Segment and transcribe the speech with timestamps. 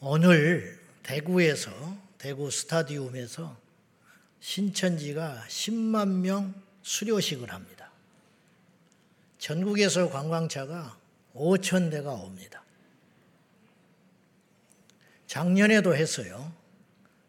[0.00, 1.70] 오늘 대구에서
[2.18, 3.56] 대구 스타디움에서
[4.40, 7.90] 신천지가 10만 명 수료식을 합니다.
[9.38, 10.96] 전국에서 관광차가
[11.34, 12.62] 5천 대가 옵니다.
[15.26, 16.52] 작년에도 했어요.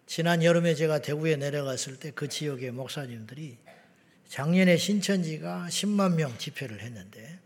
[0.06, 3.58] 지난 여름에 제가 대구에 내려갔을 때 그 지역의 목사님들이
[4.28, 7.40] 작년에 신천지가 10만 명 집회를 했는데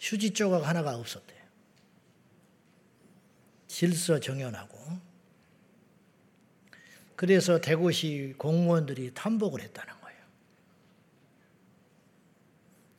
[0.00, 1.39] 휴지 조각 하나가 없었대요.
[3.70, 4.76] 질서 정연하고
[7.14, 10.18] 그래서 대구시 공무원들이 탐복을 했다는 거예요.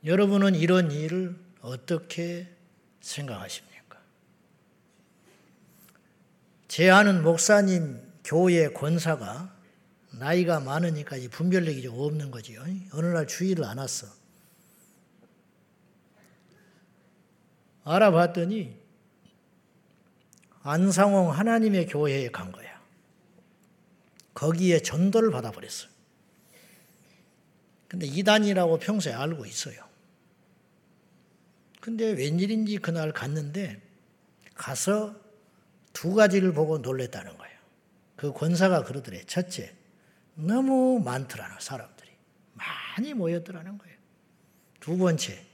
[0.06, 2.48] 여러분은 이런 일을 어떻게
[3.02, 4.00] 생각하십니까?
[6.68, 9.54] 제 아는 목사님 교회 권사가
[10.12, 12.62] 나이가 많으니까 분별력이 좀 없는 거지요.
[12.92, 14.06] 어느 날 주의를 안 왔어.
[17.84, 18.81] 알아봤더니
[20.62, 22.80] 안상홍 하나님의 교회에 간 거야.
[24.34, 25.90] 거기에 전도를 받아버렸어요.
[27.88, 29.84] 근데 이단이라고 평소에 알고 있어요.
[31.80, 33.82] 근데 웬일인지 그날 갔는데
[34.54, 35.14] 가서
[35.92, 37.58] 두 가지를 보고 놀랬다는 거예요.
[38.16, 39.24] 그 권사가 그러더래.
[39.24, 39.74] 첫째,
[40.34, 42.10] 너무 많더라는 사람들이.
[42.54, 43.96] 많이 모였더라는 거예요.
[44.80, 45.44] 두 번째,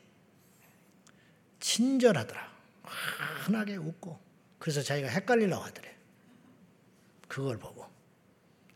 [1.60, 2.52] 친절하더라.
[2.82, 4.27] 환하게 웃고.
[4.58, 5.94] 그래서 자기가 헷갈리려고 하더래.
[7.28, 7.86] 그걸 보고.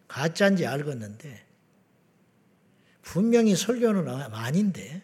[0.09, 1.47] 가짜인지 알겠는데,
[3.03, 5.03] 분명히 설교는 아닌데,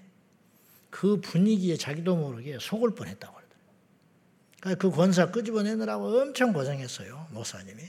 [0.91, 3.61] 그 분위기에 자기도 모르게 속을 뻔했다고 그러더래.
[4.61, 7.83] 그러니까 그 권사 끄집어내느라고 엄청 고생했어요, 목사님이.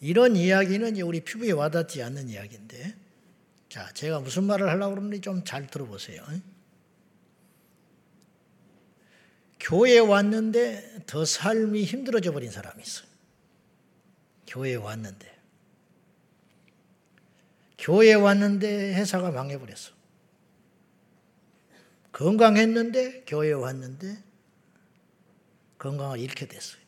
[0.00, 2.96] 이런 이야기는 우리 피부에 와닿지 않는 이야기인데,
[3.68, 6.24] 자, 제가 무슨 말을 하려고 그러는지 좀 잘 들어보세요.
[9.60, 13.06] 교회에 왔는데 더 삶이 힘들어져 버린 사람이 있어요.
[14.46, 15.38] 교회에 왔는데.
[17.78, 19.92] 교회에 왔는데 회사가 망해버렸어.
[22.12, 24.22] 건강했는데 교회에 왔는데
[25.78, 26.80] 건강을 잃게 됐어요.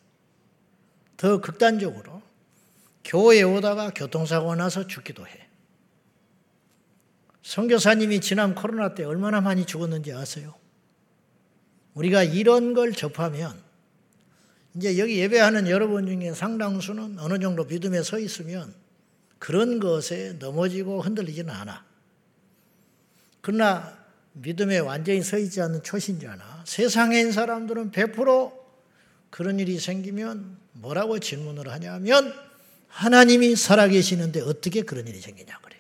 [1.17, 2.23] 더 극단적으로
[3.05, 5.49] 교회에 오다가 교통사고 나서 죽기도 해.
[7.43, 10.62] 선교사님이 지난 코로나 때 얼마나 많이 죽었는지 아세요?
[11.95, 13.61] 우리가 이런 걸 접하면
[14.75, 18.75] 이제 여기 예배하는 여러분 중에 상당수는 어느 정도 믿음에 서 있으면
[19.39, 21.85] 그런 것에 넘어지고 흔들리지는 않아.
[23.41, 23.99] 그러나
[24.33, 28.53] 믿음에 완전히 서 있지 않는 초신자나 세상에 있는 사람들은 100%
[29.31, 32.33] 그런 일이 생기면 뭐라고 질문을 하냐면
[32.89, 35.77] 하나님이 살아계시는데 어떻게 그런 일이 생기냐 그래.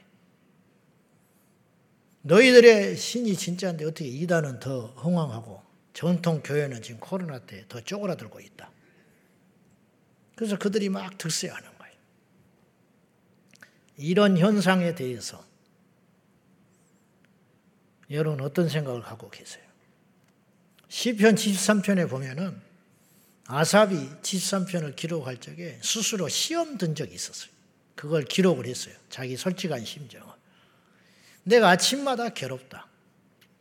[2.23, 8.71] 너희들의 신이 진짜인데 어떻게 이단은 더 흥황하고 전통 교회는 지금 코로나 때 더 쪼그라들고 있다.
[10.35, 11.95] 그래서 그들이 막 득세하는 거예요.
[13.99, 15.45] 이런 현상에 대해서
[18.11, 19.63] 여러분 어떤 생각을 갖고 계세요?
[20.89, 22.61] 시편 73편에 보면은
[23.47, 27.51] 아삽이 73편을 기록할 적에 스스로 시험 든 적이 있었어요.
[27.95, 28.95] 그걸 기록을 했어요.
[29.09, 30.33] 자기 솔직한 심정을.
[31.45, 32.89] 내가 아침마다 괴롭다.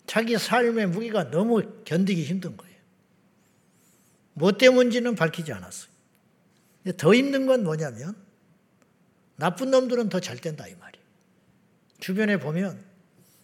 [0.06, 2.75] 자기 삶의 무게가 너무 견디기 힘든 거예요.
[4.34, 5.91] 뭐 때문인지는 밝히지 않았어요.
[6.97, 8.16] 더 힘든 건 뭐냐면
[9.35, 11.06] 나쁜 놈들은 더 잘 된다 이 말이에요.
[12.00, 12.84] 주변에 보면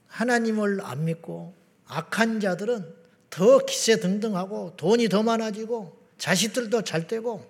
[0.08, 2.96] 하나님을 안 믿고 악한 자들은
[3.30, 7.46] 더 기세 등등하고 돈이 더 많아지고 자식들도 잘 되고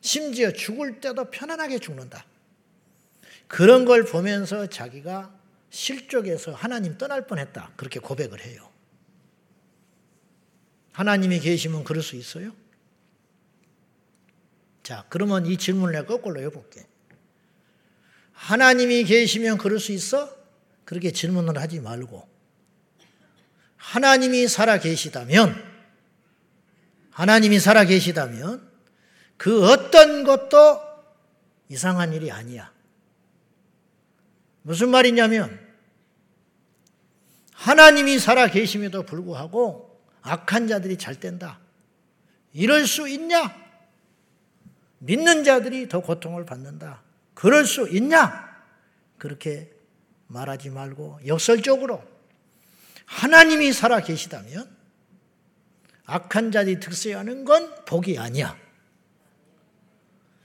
[0.00, 2.24] 심지어 죽을 때도 편안하게 죽는다.
[3.48, 5.41] 그런 걸 보면서 자기가
[5.72, 7.72] 실족해서 하나님 떠날 뻔했다.
[7.76, 8.70] 그렇게 고백을 해요.
[10.92, 12.52] 하나님이 계시면 그럴 수 있어요?
[14.82, 16.86] 자, 그러면 이 질문을 내가 거꾸로 해볼게.
[18.32, 20.36] 하나님이 계시면 그럴 수 있어?
[20.84, 22.28] 그렇게 질문을 하지 말고,
[23.76, 25.56] 하나님이 살아 계시다면,
[27.12, 28.70] 하나님이 살아 계시다면,
[29.38, 30.82] 그 어떤 것도
[31.68, 32.70] 이상한 일이 아니야.
[34.62, 35.61] 무슨 말이냐면
[37.62, 41.60] 하나님이 살아 계심에도 불구하고 악한 자들이 잘 된다.
[42.52, 43.54] 이럴 수 있냐?
[44.98, 47.02] 믿는 자들이 더 고통을 받는다.
[47.34, 48.50] 그럴 수 있냐?
[49.16, 49.72] 그렇게
[50.26, 52.02] 말하지 말고 역설적으로
[53.06, 54.68] 하나님이 살아 계시다면
[56.04, 58.56] 악한 자들이 득세하는 건 복이 아니야.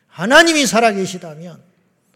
[0.07, 1.63] 하나님이 살아 계시다면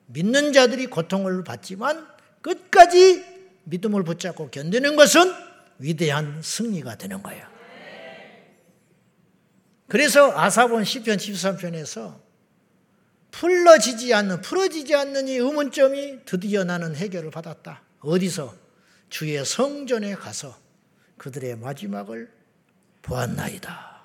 [0.06, 2.08] 믿는 자들이 고통을 받지만
[2.44, 3.31] 끝까지
[3.64, 5.34] 믿음을 붙잡고 견디는 것은
[5.80, 7.48] 위대한 승리가 되는 거예요.
[9.88, 12.22] 그래서 아사본 시편 13편에서
[13.32, 17.82] 풀러지지 않는 풀어지지 않는 이 의문점이 드디어 나는 해결을 받았다.
[18.00, 18.56] 어디서
[19.10, 20.58] 주의 성전에 가서
[21.18, 22.32] 그들의 마지막을
[23.02, 24.02] 보았나이다.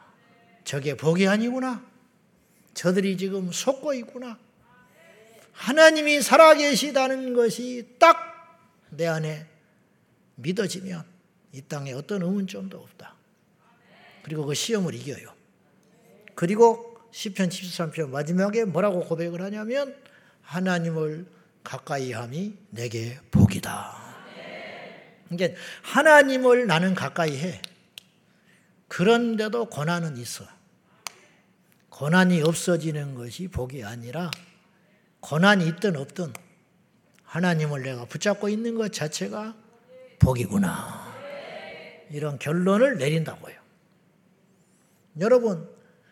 [0.65, 1.85] 저게 복이 아니구나.
[2.75, 4.39] 저들이 지금 속고 있구나.
[5.53, 8.36] 하나님이 살아계시다는 것이 딱
[8.97, 9.47] 내 안에
[10.37, 11.05] 믿어지면
[11.53, 13.15] 이 땅에 어떤 의문점도 없다.
[14.23, 15.33] 그리고 그 시험을 이겨요.
[16.35, 19.97] 그리고 시편 73편 마지막에 뭐라고 고백을 하냐면
[20.43, 21.27] 하나님을
[21.65, 24.07] 가까이 함이 내게 복이다.
[25.29, 27.61] 그러니까 하나님을 나는 가까이 해.
[28.89, 30.45] 그런데도 고난은 있어.
[31.89, 34.31] 고난이 없어지는 것이 복이 아니라
[35.21, 36.33] 고난이 있든 없든
[37.27, 39.55] 하나님을 내가 붙잡고 있는 것 자체가
[40.19, 41.07] 복이구나.
[42.11, 43.55] 이런 결론을 내린다고요.
[45.21, 45.69] 여러분,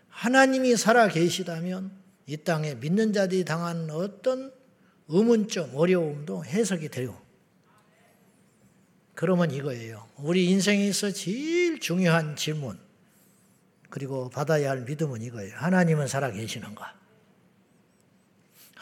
[0.08, 1.92] 하나님이 살아 계시다면
[2.26, 4.52] 이 땅에 믿는 자들이 당한 어떤
[5.08, 7.20] 의문점, 어려움도 해석이 돼요.
[9.14, 10.08] 그러면 이거예요.
[10.16, 12.78] 우리 인생에 서 제일 중요한 질문,
[13.90, 15.54] 그리고 받아야 할 믿음은 이거예요.
[15.56, 17.03] 하나님은 살아 계시는가?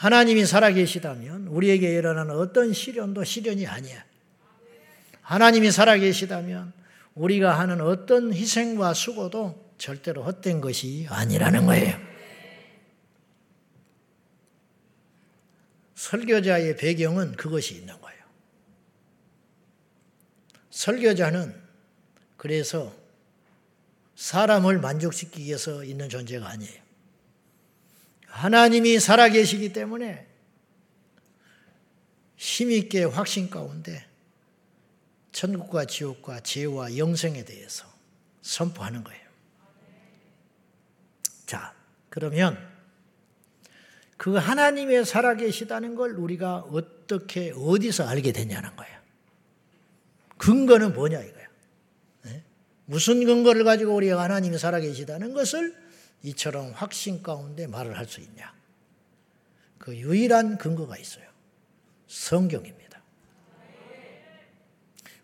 [0.02, 4.04] 하나님이 살아 계시다면 우리에게 일어나는 어떤 시련도 시련이 아니야.
[5.20, 6.72] 하나님이 살아 계시다면
[7.14, 11.96] 우리가 하는 어떤 희생과 수고도 절대로 헛된 것이 아니라는 거예요.
[15.94, 18.24] 설교자의 배경은 그것이 있는 거예요.
[20.70, 21.54] 설교자는
[22.36, 22.92] 그래서
[24.16, 26.81] 사람을 만족시키기 위해서 있는 존재가 아니에요.
[28.32, 30.26] 하나님이 살아계시기 때문에
[32.36, 34.06] 힘있게 확신 가운데
[35.32, 37.84] 천국과 지옥과 죄와 영생에 대해서
[38.40, 39.22] 선포하는 거예요.
[41.44, 41.74] 자,
[42.08, 42.58] 그러면
[44.16, 48.98] 그 하나님의 살아계시다는 걸 우리가 어떻게, 어디서 알게 되냐는 거예요.
[50.38, 51.46] 근거는 뭐냐 이거야.
[52.22, 52.42] 네?
[52.86, 55.82] 무슨 근거를 가지고 우리가 하나님이 살아계시다는 것을
[56.22, 58.52] 이처럼 확신 가운데 말을 할 수 있냐.
[59.78, 61.24] 그 유일한 근거가 있어요.
[62.06, 63.02] 성경입니다.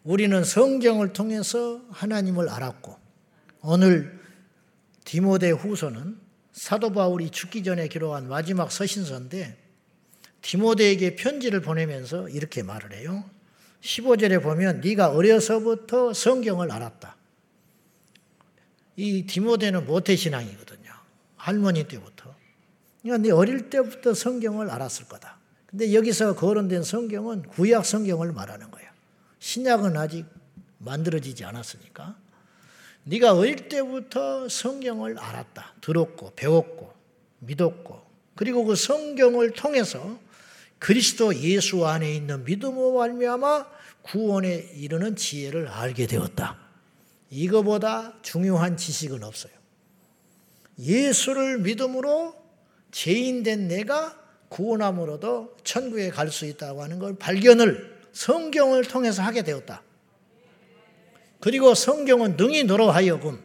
[0.03, 2.97] 우리는 성경을 통해서 하나님을 알았고,
[3.63, 4.19] 오늘
[5.05, 6.19] 디모데 후서는
[6.53, 9.57] 사도 바울이 죽기 전에 기록한 마지막 서신서인데
[10.43, 13.29] 디모데에게 편지를 보내면서 이렇게 말을 해요.
[13.81, 17.17] 15절에 보면 네가 어려서부터 성경을 알았다.
[18.97, 20.78] 이 디모데는 모태신앙이거든요.
[21.39, 22.35] 할머니 때부터.
[23.03, 25.39] 그러니까 네 어릴 때부터 성경을 알았을 거다.
[25.67, 28.91] 근데 여기서 거론된 성경은 구약 성경을 말하는 거예요.
[29.39, 30.27] 신약은 아직
[30.79, 32.17] 만들어지지 않았으니까.
[33.05, 35.75] 네가 어릴 때부터 성경을 알았다.
[35.81, 36.93] 들었고 배웠고
[37.39, 38.03] 믿었고
[38.35, 40.19] 그리고 그 성경을 통해서
[40.79, 43.67] 그리스도 예수 안에 있는 믿음으로 말미암아
[44.03, 46.57] 구원에 이르는 지혜를 알게 되었다.
[47.31, 49.58] 이거보다 중요한 지식은 없어요.
[50.79, 52.35] 예수를 믿음으로
[52.91, 54.17] 죄인된 내가
[54.49, 59.83] 구원함으로도 천국에 갈 수 있다고 하는 걸 발견을 성경을 통해서 하게 되었다.
[61.41, 63.43] 그리고 성경은 능히 너로 하여금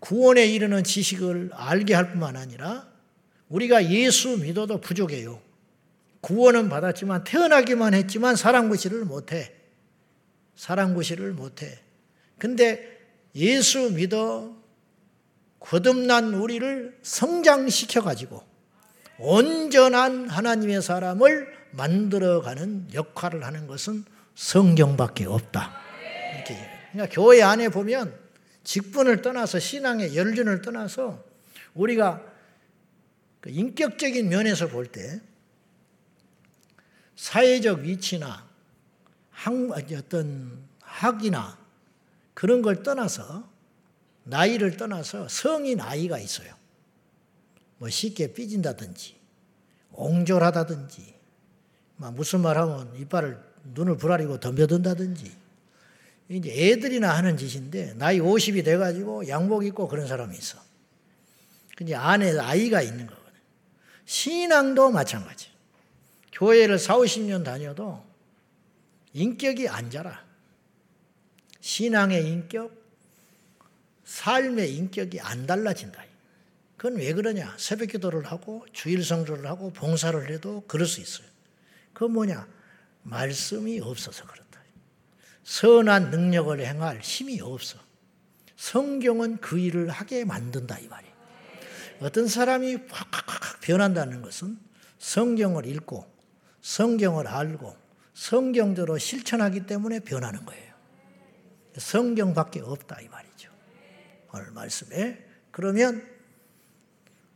[0.00, 2.88] 구원에 이르는 지식을 알게 할 뿐만 아니라
[3.48, 5.40] 우리가 예수 믿어도 부족해요.
[6.20, 9.54] 구원은 받았지만 태어나기만 했지만 사랑구실을 못해.
[10.56, 11.78] 사랑구실을 못해.
[12.38, 12.98] 근데
[13.34, 14.57] 예수 믿어
[15.60, 18.42] 거듭난 우리를 성장시켜 가지고
[19.18, 25.76] 온전한 하나님의 사람을 만들어가는 역할을 하는 것은 성경밖에 없다.
[26.34, 26.56] 이렇게.
[26.92, 28.16] 그러니까 교회 안에 보면
[28.64, 31.24] 직분을 떠나서 신앙의 연륜을 떠나서
[31.74, 32.22] 우리가
[33.40, 35.20] 그 인격적인 면에서 볼 때
[37.16, 38.46] 사회적 위치나
[39.30, 41.58] 학, 어떤 학이나
[42.32, 43.48] 그런 걸 떠나서
[44.28, 46.54] 나이를 떠나서 성인 아이가 있어요.
[47.78, 49.16] 뭐 쉽게 삐진다든지
[49.92, 51.14] 옹졸하다든지
[52.12, 53.42] 무슨 말 하면 이빨을
[53.74, 55.36] 눈을 부라리고 덤벼든다든지
[56.30, 60.58] 이제 애들이나 하는 짓인데 나이 50이 돼 가지고 양복 입고 그런 사람이 있어.
[61.76, 63.32] 근데 안에 아이가 있는 거거든.
[64.04, 65.48] 신앙도 마찬가지.
[66.32, 68.04] 교회를 4, 50년 다녀도
[69.12, 70.24] 인격이 안 자라.
[71.60, 72.72] 신앙의 인격,
[74.08, 76.02] 삶의 인격이 안 달라진다.
[76.78, 77.54] 그건 왜 그러냐?
[77.58, 81.26] 새벽 기도를 하고 주일 성조를 하고 봉사를 해도 그럴 수 있어요.
[81.92, 82.48] 그건 뭐냐?
[83.02, 84.62] 말씀이 없어서 그렇다.
[85.44, 87.78] 선한 능력을 행할 힘이 없어.
[88.56, 91.14] 성경은 그 일을 하게 만든다 이 말이에요.
[92.00, 94.58] 어떤 사람이 확확확 변한다는 것은
[94.98, 96.10] 성경을 읽고
[96.62, 97.76] 성경을 알고
[98.14, 100.74] 성경대로 실천하기 때문에 변하는 거예요.
[101.76, 103.27] 성경밖에 없다 이 말이죠.
[104.38, 106.06] 오늘 말씀에 그러면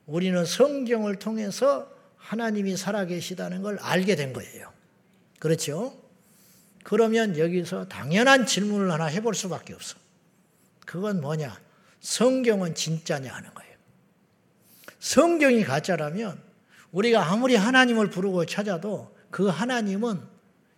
[0.07, 4.73] 우리는 성경을 통해서 하나님이 살아계시다는 걸 알게 된 거예요.
[5.39, 6.01] 그렇죠?
[6.85, 9.97] 그러면 여기서 당연한 질문을 하나 해볼 수밖에 없어.
[10.87, 11.61] 그건 뭐냐?
[12.01, 13.73] 성경은 진짜냐 하는 거예요.
[14.99, 16.41] 성경이 가짜라면
[16.91, 20.21] 우리가 아무리 하나님을 부르고 찾아도 그 하나님은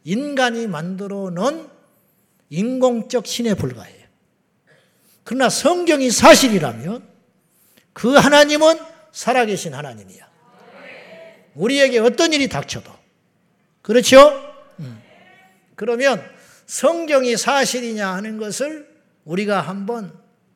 [0.04, 1.68] 인간이 만들어 놓은
[2.50, 4.03] 인공적 신에 불과해요.
[5.24, 7.06] 그러나 성경이 사실이라면
[7.92, 8.78] 그 하나님은
[9.12, 10.28] 살아계신 하나님이야.
[11.54, 12.92] 우리에게 어떤 일이 닥쳐도.
[13.82, 14.32] 그렇죠?
[14.80, 15.02] 음.
[15.76, 16.22] 그러면
[16.66, 18.88] 성경이 사실이냐 하는 것을
[19.24, 20.12] 우리가 한번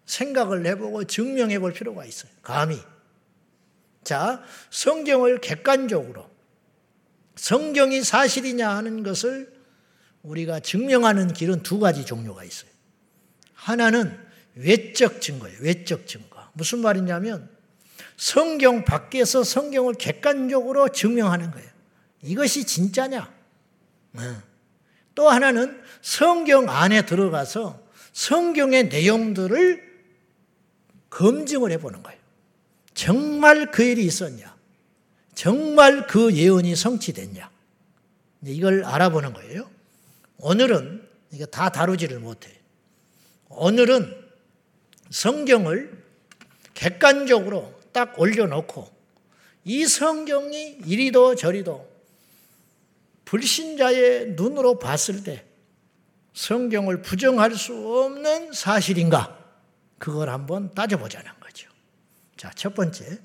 [0.06, 2.30] 생각을 해보고 증명해 볼 필요가 있어요.
[2.42, 2.78] 감히.
[4.02, 6.28] 자, 성경을 객관적으로
[7.36, 9.52] 성경이 사실이냐 하는 것을
[10.22, 12.70] 우리가 증명하는 길은 두 가지 종류가 있어요.
[13.54, 14.27] 하나는
[14.58, 15.58] 외적 증거예요.
[15.60, 16.48] 외적 증거.
[16.52, 17.48] 무슨 말이냐면
[18.16, 21.68] 성경 밖에서 성경을 객관적으로 증명하는 거예요.
[22.22, 23.32] 이것이 진짜냐?
[24.12, 24.22] 네.
[25.14, 27.80] 또 하나는 성경 안에 들어가서
[28.12, 29.88] 성경의 내용들을
[31.10, 32.18] 검증을 해보는 거예요.
[32.94, 34.56] 정말 그 일이 있었냐?
[35.34, 37.48] 정말 그 예언이 성취됐냐?
[38.46, 39.70] 이걸 알아보는 거예요.
[40.38, 42.50] 오늘은 이거 다 다루지를 못해.
[43.48, 44.27] 오늘은
[45.10, 46.04] 성경을
[46.74, 48.88] 객관적으로 딱 올려놓고
[49.64, 51.88] 이 성경이 이리도 저리도
[53.24, 55.44] 불신자의 눈으로 봤을 때
[56.32, 59.36] 성경을 부정할 수 없는 사실인가?
[59.98, 61.68] 그걸 한번 따져보자는 거죠.
[62.36, 63.18] 자, 첫 번째.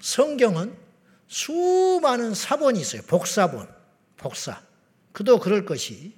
[0.00, 0.74] 성경은
[1.28, 3.02] 수많은 사본이 있어요.
[3.02, 3.68] 복사본,
[4.16, 4.62] 복사.
[5.12, 6.14] 그도 그럴 것이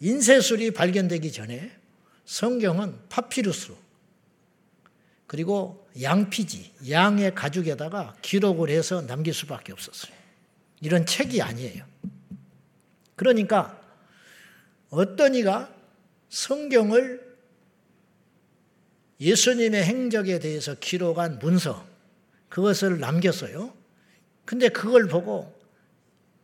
[0.00, 1.77] 인쇄술이 발견되기 전에
[2.28, 3.74] 성경은 파피루스
[5.26, 10.14] 그리고 양피지, 양의 가죽에다가 기록을 해서 남길 수밖에 없었어요.
[10.82, 11.86] 이런 책이 아니에요.
[13.16, 13.80] 그러니까
[14.90, 15.74] 어떤 이가
[16.28, 17.36] 성경을
[19.20, 21.86] 예수님의 행적에 대해서 기록한 문서,
[22.50, 23.74] 그것을 남겼어요.
[24.44, 25.58] 근데 그걸 보고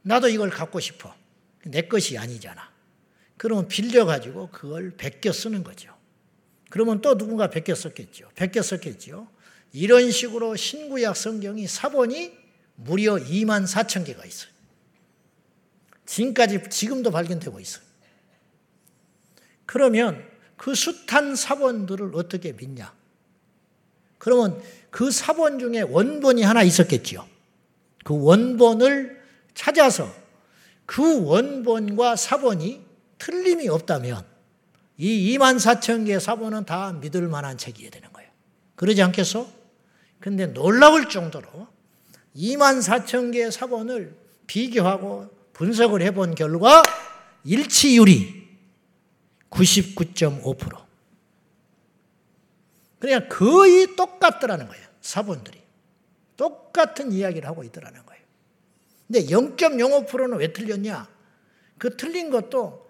[0.01, 1.15] 나도 이걸 갖고 싶어.
[1.67, 2.74] 내 것이 아니잖아.
[3.37, 5.95] 그러면 빌려가지고 그걸 베껴 쓰는 거죠.
[6.71, 8.31] 그러면 또 누군가 베껴 썼겠죠.
[8.35, 9.29] 베껴 썼겠죠.
[9.73, 12.33] 이런 식으로 신구약 성경이 사본이
[12.77, 14.51] 무려 2만 4천 개가 있어요.
[16.07, 17.85] 지금까지, 지금도 발견되고 있어요.
[19.67, 20.25] 그러면
[20.57, 22.95] 그 숱한 사본들을 어떻게 믿냐?
[24.19, 27.27] 그러면 그 사본 중에 원본이 하나 있었겠지요.
[28.05, 29.23] 그 원본을
[29.55, 30.13] 찾아서
[30.87, 32.84] 그 원본과 사본이
[33.25, 34.23] 틀림이 없다면
[34.99, 38.31] 이 2만 4천 개의 사본은 다 믿을 만한 책이어야 되는 거예요.
[38.77, 39.49] 그러지 않겠어?
[40.21, 41.49] 근데 놀라울 정도로
[42.37, 44.15] 2만 4천 개의 사본을
[44.47, 46.83] 비교하고 분석을 해본 결과
[47.45, 48.45] 일치율이
[49.49, 50.85] 99.5%.
[52.99, 54.87] 그러니까 거의 똑같더라는 거예요.
[55.01, 55.63] 사본들이.
[56.37, 58.23] 똑같은 이야기를 하고 있더라는 거예요.
[59.07, 61.09] 근데 0.05%는 왜 틀렸냐?
[61.79, 62.84] 그 틀린 것도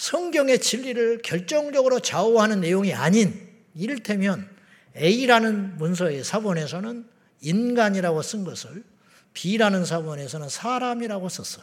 [0.00, 3.34] 성경의 진리를 결정적으로 좌우하는 내용이 아닌
[3.74, 4.48] 이를테면
[4.96, 7.06] A라는 문서의 사본에서는
[7.42, 8.82] 인간이라고 쓴 것을
[9.34, 11.62] B라는 사본에서는 사람이라고 썼어.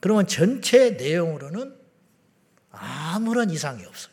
[0.00, 1.76] 그러면 전체 내용으로는
[2.72, 4.12] 아무런 이상이 없어요.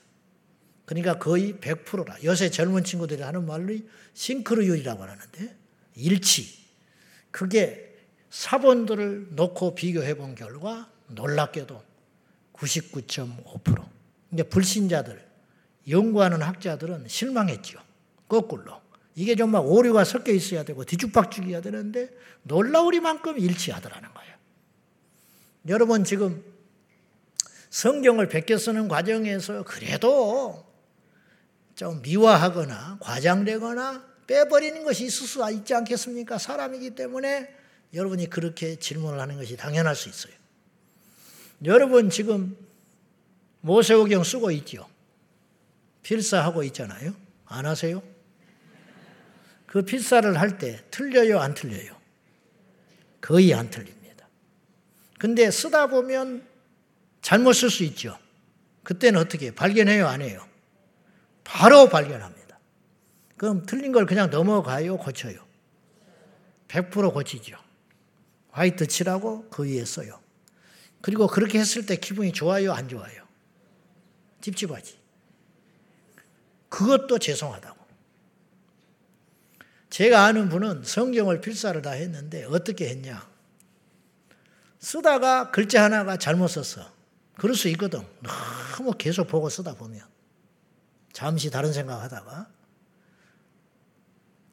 [0.85, 2.15] 그러니까 거의 100%라.
[2.23, 3.75] 요새 젊은 친구들이 하는 말로
[4.13, 5.57] 싱크로율이라고 하는데
[5.95, 6.59] 일치.
[7.31, 7.91] 그게
[8.29, 11.88] 사본들을 놓고 비교해 본 결과 놀랍게도
[12.59, 13.87] 99.5%.
[14.31, 15.27] 이제 불신자들,
[15.87, 17.79] 연구하는 학자들은 실망했죠.
[18.27, 18.79] 거꾸로.
[19.15, 22.09] 이게 정말 오류가 섞여 있어야 되고 뒤죽박죽이어야 되는데
[22.43, 24.35] 놀라우리만큼 일치하더라는 거예요.
[25.67, 26.43] 여러분 지금
[27.69, 30.65] 성경을 베껴 쓰는 과정에서 그래도
[31.75, 36.37] 좀 미화하거나 과장되거나 빼버리는 것이 있을 수 있지 않겠습니까?
[36.37, 37.53] 사람이기 때문에
[37.93, 40.38] 여러분이 그렇게 질문을 하는 것이 당연할 수 있어요.
[41.65, 42.55] 여러분 지금
[43.61, 44.87] 모세오경 쓰고 있죠?
[46.03, 47.13] 필사하고 있잖아요.
[47.45, 48.01] 안 하세요?
[49.65, 51.95] 그 필사를 할 때 틀려요, 안 틀려요?
[53.21, 54.27] 거의 안 틀립니다.
[55.19, 56.47] 근데 쓰다 보면
[57.21, 58.17] 잘못 쓸 수 있죠.
[58.83, 60.47] 그때는 어떻게 발견해요, 안 해요?
[61.43, 62.57] 바로 발견합니다.
[63.37, 65.45] 그럼 틀린 걸 그냥 넘어가요, 고쳐요?
[66.69, 67.57] 100% 고치죠.
[68.51, 70.19] 화이트 칠하고 그 위에 써요.
[71.01, 73.23] 그리고 그렇게 했을 때 기분이 좋아요, 안 좋아요?
[74.41, 74.99] 찝찝하지.
[76.69, 77.79] 그것도 죄송하다고.
[79.89, 83.27] 제가 아는 분은 성경을 필사를 다 했는데 어떻게 했냐?
[84.79, 86.91] 쓰다가 글자 하나가 잘못 썼어.
[87.35, 88.05] 그럴 수 있거든.
[88.77, 90.05] 너무 계속 보고 쓰다 보면.
[91.11, 92.47] 잠시 다른 생각 하다가.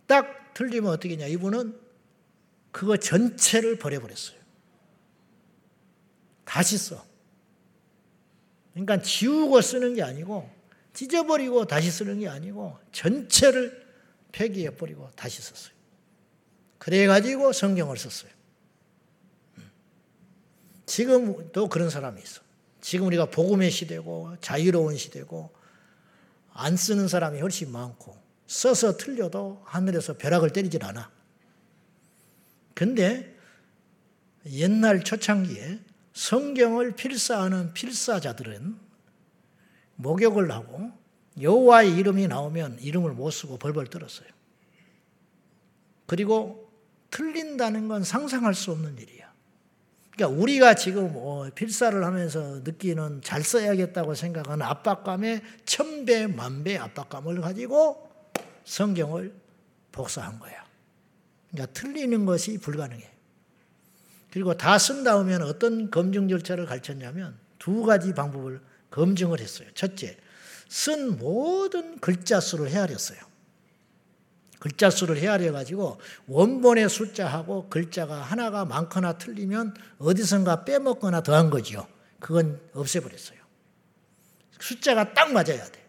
[0.07, 1.27] 딱 틀리면 어떻게 했냐.
[1.27, 1.79] 이분은
[2.73, 4.36] 그거 전체를 버려버렸어요.
[6.47, 7.05] 다시 써.
[8.73, 10.49] 그러니까 지우고 쓰는 게 아니고
[10.95, 13.87] 찢어버리고 다시 쓰는 게 아니고 전체를
[14.33, 15.75] 폐기해버리고 다시 썼어요.
[16.79, 18.31] 그래가지고 성경을 썼어요.
[20.87, 22.41] 지금도 그런 사람이 있어.
[22.81, 25.53] 지금 우리가 복음의 시대고 자유로운 시대고
[26.53, 31.11] 안 쓰는 사람이 훨씬 많고 써서 틀려도 하늘에서 벼락을 때리질 않아.
[32.75, 33.35] 근데
[34.47, 35.81] 옛날 초창기에
[36.17, 38.75] 성경을 필사하는 필사자들은
[39.97, 40.91] 목욕을 하고
[41.39, 44.27] 여호와의 이름이 나오면 이름을 못 쓰고 벌벌 떨었어요.
[46.07, 46.73] 그리고
[47.11, 49.31] 틀린다는 건 상상할 수 없는 일이야.
[50.13, 58.11] 그러니까 우리가 지금 뭐 필사를 하면서 느끼는 잘 써야겠다고 생각하는 압박감에 천배 만배 압박감을 가지고
[58.65, 59.35] 성경을
[59.93, 60.65] 복사한 거야.
[61.51, 63.16] 그러니까 틀리는 것이 불가능해.
[64.33, 69.69] 그리고 다 쓴 다음에 어떤 검증 절차를 가르쳤냐면 두 가지 방법을 검증을 했어요.
[69.75, 70.17] 첫째,
[70.69, 73.19] 쓴 모든 글자 수를 헤아렸어요.
[74.59, 81.87] 글자 수를 헤아려 가지고 원본의 숫자하고 글자가 하나가 많거나 틀리면 어디선가 빼먹거나 더한 거지요.
[82.19, 83.39] 그건 없애버렸어요.
[84.59, 85.87] 숫자가 딱 맞아야 돼.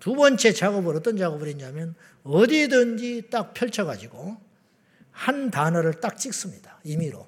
[0.00, 4.36] 두 번째 작업을 어떤 작업을 했냐면 어디든지 딱 펼쳐가지고
[5.12, 6.71] 한 단어를 딱 찍습니다.
[6.84, 7.26] 임의로.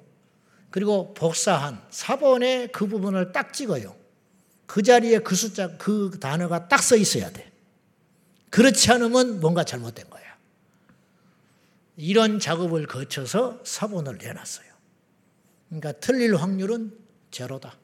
[0.69, 3.95] 그리고 복사한 4번의 그 부분을 딱 찍어요.
[4.65, 7.51] 그 자리에 그 숫자, 그 단어가 딱 써 있어야 돼.
[8.49, 10.23] 그렇지 않으면 뭔가 잘못된 거야.
[11.97, 14.67] 이런 작업을 거쳐서 사본을 내놨어요.
[15.69, 16.97] 그러니까 틀릴 확률은
[17.31, 17.77] 제로다.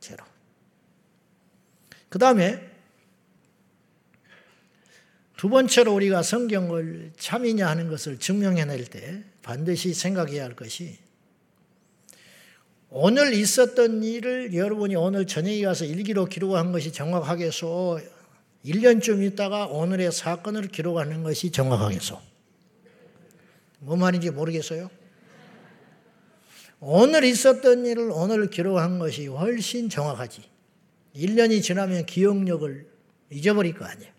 [0.00, 0.24] 제로.
[2.08, 2.70] 그 다음에
[5.36, 10.98] 두 번째로 우리가 성경을 참이냐 하는 것을 증명해낼 때 반드시 생각해야 할 것이
[12.94, 18.00] 오늘 있었던 일을 여러분이 오늘 저녁에 가서 일기로 기록한 것이 정확하겠소.
[18.66, 22.20] 1년쯤 있다가 오늘의 사건을 기록하는 것이 정확하겠소.
[23.78, 24.90] 뭐 말인지 모르겠어요?
[26.80, 30.42] 오늘 있었던 일을 오늘 기록한 것이 훨씬 정확하지.
[31.16, 32.86] 1년이 지나면 기억력을
[33.30, 34.12] 잊어버릴 거 아니에요.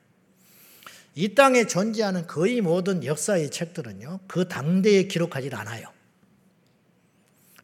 [1.15, 5.87] 이 땅에 존재하는 거의 모든 역사의 책들은요, 그 당대에 기록하지 않아요.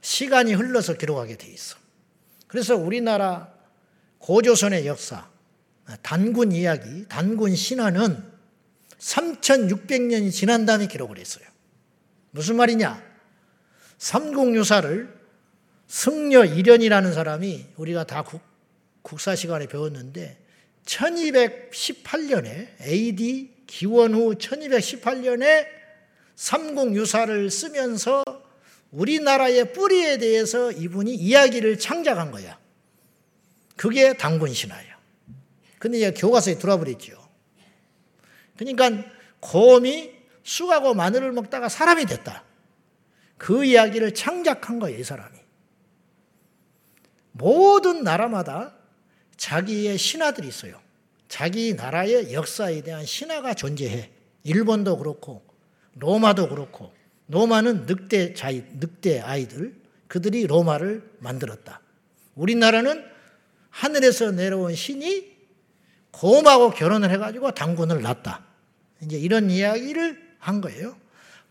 [0.01, 1.77] 시간이 흘러서 기록하게 돼 있어.
[2.47, 3.53] 그래서 우리나라
[4.19, 5.29] 고조선의 역사,
[6.01, 8.23] 단군 이야기, 단군 신화는
[8.99, 11.45] 3600년이 지난 다음에 기록을 했어요.
[12.31, 13.01] 무슨 말이냐?
[13.97, 15.19] 삼국유사를
[15.87, 18.41] 승려 이련이라는 사람이 우리가 다 국,
[19.01, 20.37] 국사 시간에 배웠는데
[20.89, 25.67] 1218년에 AD 기원 후 1218년에
[26.35, 28.23] 삼국유사를 쓰면서
[28.91, 32.57] 우리나라의 뿌리에 대해서 이분이 이야기를 창작한 거야.
[33.75, 34.95] 그게 당군 신화예요.
[35.77, 37.29] 근데 이제 교과서에 들어버렸죠.
[38.57, 39.05] 그러니까
[39.39, 40.11] 곰이
[40.43, 42.43] 쑥하고 마늘을 먹다가 사람이 됐다.
[43.37, 45.37] 그 이야기를 창작한 거예요, 이 사람이.
[47.31, 48.78] 모든 나라마다
[49.39, 50.79] 자기의 신화들이 있어요.
[51.29, 54.11] 자기 나라의 역사에 대한 신화가 존재해.
[54.43, 55.43] 일본도 그렇고,
[55.95, 56.93] 로마도 그렇고,
[57.27, 59.75] 로마는 늑대 자이, 늑대 아이들,
[60.07, 61.79] 그들이 로마를 만들었다.
[62.35, 63.05] 우리나라는
[63.69, 65.37] 하늘에서 내려온 신이
[66.11, 68.43] 곰하고 결혼을 해가지고 당군을 낳았다.
[69.03, 70.97] 이제 이런 이야기를 한 거예요.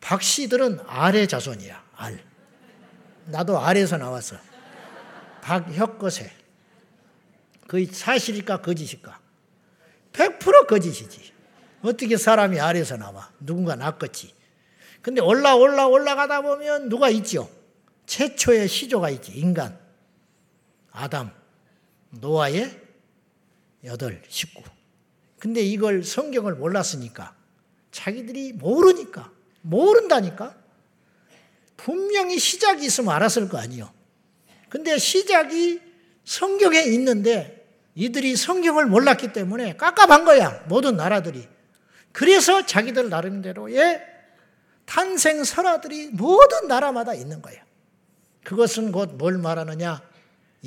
[0.01, 2.23] 박 씨들은 아래 자손이야, 알.
[3.27, 4.37] 나도 아래에서 나왔어.
[5.41, 6.38] 박혁거세.
[7.69, 9.21] 그게 사실일까, 거짓일까?
[10.15, 11.33] 100% 거짓이지.
[11.83, 13.31] 어떻게 사람이 아래에서 나와?
[13.39, 14.35] 누군가 낳겠지.
[15.03, 17.49] 근데 올라 올라 올라가다 보면 누가 있죠?
[18.07, 19.33] 최초의 시조가 있지.
[19.33, 19.79] 인간.
[20.91, 21.31] 아담.
[22.11, 22.81] 노아의
[23.85, 24.63] 여덟 식구.
[25.39, 27.37] 근데 이걸 성경을 몰랐으니까
[27.93, 30.57] 자기들이 모르니까 모른다니까
[31.77, 33.93] 분명히 시작이 있으면 알았을 거 아니요.
[34.71, 35.81] 근데 시작이
[36.25, 37.58] 성경에 있는데
[37.99, 40.65] 이들이 성경을 몰랐기 때문에 깝깝한 거야.
[40.69, 41.49] 모든 나라들이.
[42.13, 44.01] 그래서 자기들 나름대로의
[44.85, 47.61] 탄생 설화들이 모든 나라마다 있는 거예요.
[48.45, 50.01] 그것은 곧 뭘 말하느냐?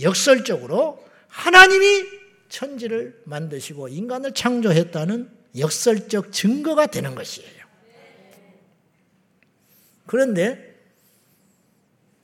[0.02, 2.04] 역설적으로 하나님이
[2.50, 7.62] 천지를 만드시고 인간을 창조했다는 역설적 증거가 되는 것이에요.
[10.06, 10.76] 그런데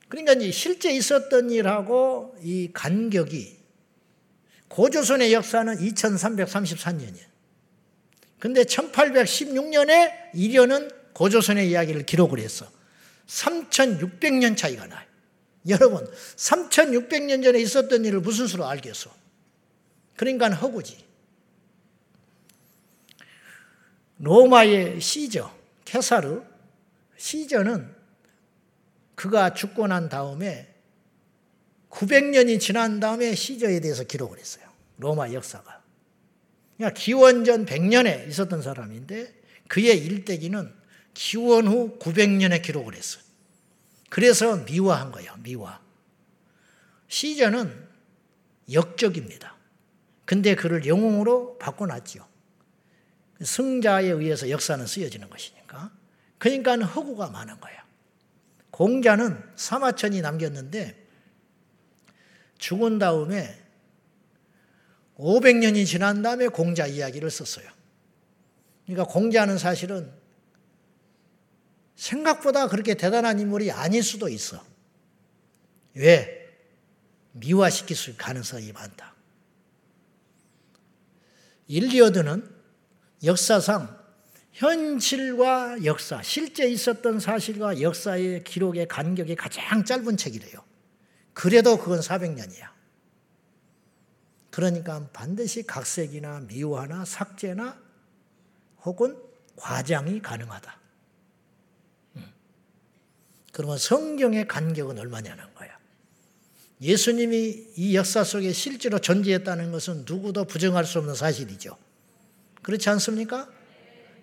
[0.08, 3.57] 그러니까 이제 실제 있었던 일하고 이 간격이
[4.68, 7.28] 고조선의 역사는 2334년이에요.
[8.38, 12.70] 근데 1816년에 이련은 고조선의 이야기를 기록을 했어.
[13.26, 15.06] 3600년 차이가 나요.
[15.68, 19.14] 여러분, 3600년 전에 있었던 일을 무슨 수로 알겠어?
[20.16, 21.04] 그러니까 허구지.
[24.18, 25.52] 로마의 시저,
[25.84, 26.42] 케사르,
[27.16, 27.94] 시저는
[29.14, 30.74] 그가 죽고 난 다음에
[31.90, 34.64] 900년이 지난 다음에 시저에 대해서 기록을 했어요.
[34.98, 35.82] 로마 역사가.
[36.76, 39.34] 그러니까 기원전 100년에 있었던 사람인데
[39.68, 40.72] 그의 일대기는
[41.14, 43.22] 기원 후 900년에 기록을 했어요.
[44.10, 45.34] 그래서 미화한 거예요.
[45.42, 45.80] 미화.
[47.08, 47.88] 시저는
[48.72, 49.56] 역적입니다.
[50.24, 52.26] 근데 그를 영웅으로 바꿔놨죠.
[53.42, 55.90] 승자에 의해서 역사는 쓰여지는 것이니까.
[56.38, 57.78] 그러니까 허구가 많은 거예요.
[58.70, 60.97] 공자는 사마천이 남겼는데
[62.58, 63.58] 죽은 다음에
[65.16, 67.68] 500년이 지난 다음에 공자 이야기를 썼어요.
[68.86, 70.12] 그러니까 공자는 사실은
[71.96, 74.64] 생각보다 그렇게 대단한 인물이 아닐 수도 있어.
[75.94, 76.48] 왜?
[77.32, 79.14] 미화시킬 수 가능성이 많다.
[81.66, 82.48] 일리어드는
[83.24, 83.98] 역사상
[84.52, 90.67] 현실과 역사, 실제 있었던 사실과 역사의 기록의 간격이 가장 짧은 책이래요.
[91.38, 92.68] 그래도 그건 400년이야.
[94.50, 97.80] 그러니까 반드시 각색이나 미화나 삭제나
[98.84, 99.16] 혹은
[99.54, 100.76] 과장이 가능하다.
[103.52, 105.78] 그러면 성경의 간격은 얼마냐는 거야.
[106.80, 111.78] 예수님이 이 역사 속에 실제로 존재했다는 것은 누구도 부정할 수 없는 사실이죠.
[112.62, 113.48] 그렇지 않습니까?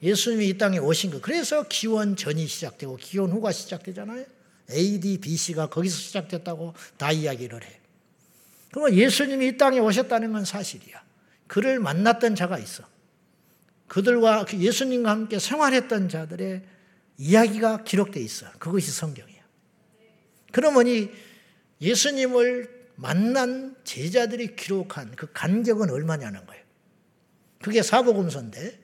[0.03, 1.21] 예수님이 이 땅에 오신 거.
[1.21, 4.34] 그래서 기원 전이 시작되고 기원 후가 시작되잖아요.
[4.71, 7.79] AD, BC가 거기서 시작됐다고 다 이야기를 해.
[8.71, 11.03] 그러면 예수님이 이 땅에 오셨다는 건 사실이야.
[11.47, 12.83] 그를 만났던 자가 있어.
[13.87, 16.63] 그들과 그 예수님과 함께 생활했던 자들의
[17.17, 18.51] 이야기가 기록되어 있어.
[18.59, 19.41] 그것이 성경이야.
[20.51, 21.09] 그러면 이
[21.81, 26.63] 예수님을 만난 제자들이 기록한 그 간격은 얼마냐는 거예요.
[27.61, 28.79] 그게 사복음서인데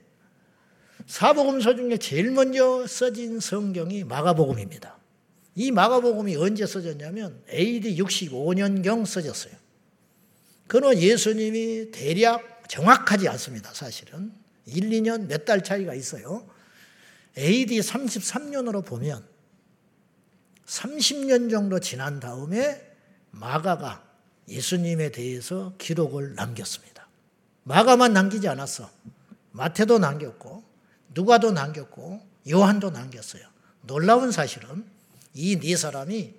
[1.07, 5.00] 사복음서 중에 제일 먼저 써진 성경이 마가복음입니다.
[5.55, 9.53] 이 마가복음이 언제 써졌냐면 AD 65년경 써졌어요.
[10.67, 13.73] 그는 예수님이 대략 정확하지 않습니다.
[13.73, 14.31] 사실은
[14.65, 16.47] 1, 2년 몇 달 차이가 있어요.
[17.37, 19.25] AD 33년으로 보면
[20.65, 22.81] 30년 정도 지난 다음에
[23.31, 24.05] 마가가
[24.47, 27.07] 예수님에 대해서 기록을 남겼습니다.
[27.63, 28.89] 마가만 남기지 않았어.
[29.51, 30.63] 마태도 남겼고,
[31.13, 33.43] 누가도 남겼고, 요한도 남겼어요.
[33.81, 34.85] 놀라운 사실은
[35.33, 36.35] 이 네 사람이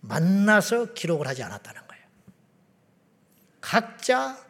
[0.00, 2.04] 만나서 기록을 하지 않았다는 거예요.
[3.60, 4.44] 각자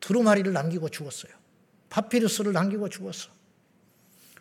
[0.00, 1.32] 두루마리를 남기고 죽었어요.
[1.90, 3.30] 파피루스를 남기고 죽었어.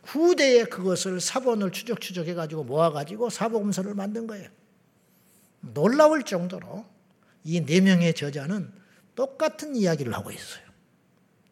[0.03, 4.49] 후대에 그것을 사본을 추적추적 해 가지고 모아 가지고 사복음서를 만든 거예요.
[5.61, 6.85] 놀라울 정도로
[7.43, 8.71] 이 네 명의 저자는
[9.15, 10.63] 똑같은 이야기를 하고 있어요.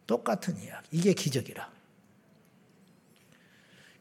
[0.06, 0.88] 똑같은 이야기.
[0.92, 1.70] 이게 기적이라.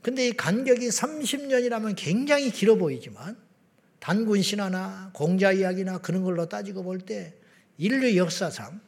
[0.06, 3.36] 근데 이 간격이 30년이라면 굉장히 길어 보이지만
[4.00, 7.34] 단군 신화나 공자 이야기나 그런 걸로 따지고 볼 때
[7.80, 8.82] 인류 역사상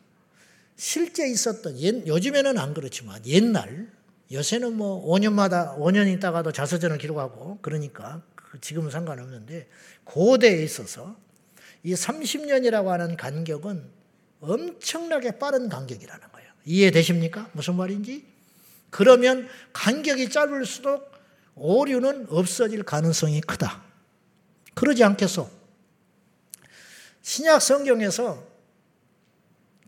[0.76, 3.92] 실제 있었던 요즘에는 안 그렇지만 옛날
[4.32, 9.68] 요새는 뭐 5년마다 5년 있다가도 자서전을 기록하고 그러니까 그 지금은 상관없는데
[10.04, 11.18] 고대에 있어서
[11.82, 13.90] 이 30년이라고 하는 간격은
[14.42, 16.52] 엄청나게 빠른 간격이라는 거예요.
[16.64, 17.50] 이해되십니까?
[17.54, 18.37] 무슨 말인지?
[18.89, 21.12] 그러면 간격이 짧을수록
[21.56, 23.84] 오류는 없어질 가능성이 크다.
[24.73, 25.50] 그러지 않겠소?
[27.21, 28.45] 신약 성경에서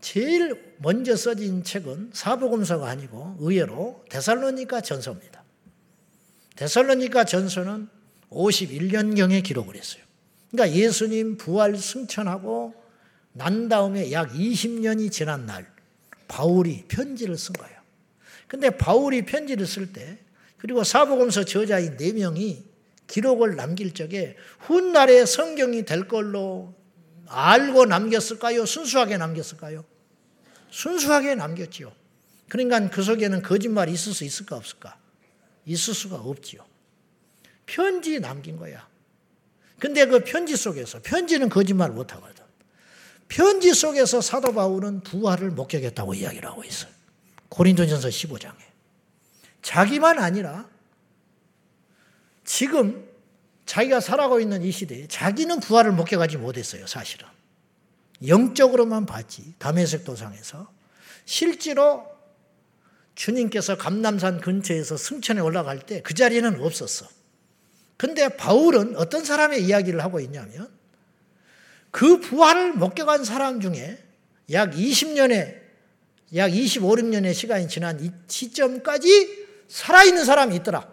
[0.00, 5.44] 제일 먼저 써진 책은 사복음서가 아니고 의외로 데살로니가 전서입니다.
[6.56, 7.88] 데살로니가 전서는
[8.30, 10.02] 51년경에 기록을 했어요.
[10.50, 12.74] 그러니까 예수님 부활 승천하고
[13.32, 15.72] 난 다음에 약 20년이 지난 날
[16.28, 17.79] 바울이 편지를 쓴 거예요.
[18.50, 20.18] 근데 바울이 편지를 쓸 때
[20.58, 22.64] 그리고 사복음서 저자인 네 명이
[23.06, 26.74] 기록을 남길 적에 훗날에 성경이 될 걸로
[27.28, 28.66] 알고 남겼을까요?
[28.66, 29.84] 순수하게 남겼을까요?
[30.68, 31.92] 순수하게 남겼지요.
[32.48, 34.98] 그러니까 그 속에는 거짓말이 있을 수 있을까 없을까?
[35.64, 36.66] 있을 수가 없지요.
[37.66, 38.84] 편지 남긴 거야.
[39.78, 42.44] 근데 그 편지 속에서 편지는 거짓말 못 하거든.
[43.28, 46.99] 편지 속에서 사도 바울은 부활을 목격했다고 이야기를 하고 있어요.
[47.50, 48.56] 고린도전서 15장에.
[49.62, 50.68] 자기만 아니라
[52.44, 53.08] 지금
[53.66, 57.28] 자기가 살아가고 있는 이 시대에 자기는 부활을 목격하지 못했어요, 사실은.
[58.26, 60.72] 영적으로만 봤지, 담에색 도상에서.
[61.24, 62.06] 실제로
[63.14, 67.06] 주님께서 감남산 근처에서 승천에 올라갈 때 그 자리에는 없었어.
[67.96, 70.70] 근데 바울은 어떤 사람의 이야기를 하고 있냐면
[71.90, 74.02] 그 부활을 목격한 사람 중에
[74.52, 75.59] 약 20년의
[76.34, 80.92] 약 25, 6년의 시간이 지난 이 시점까지 살아있는 사람이 있더라.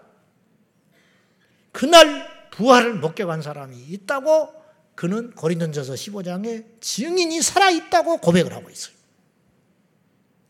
[1.72, 4.54] 그날 부활을 목격한 사람이 있다고
[4.96, 8.96] 그는 고린도전서 15장에 증인이 살아 있다고 고백을 하고 있어요.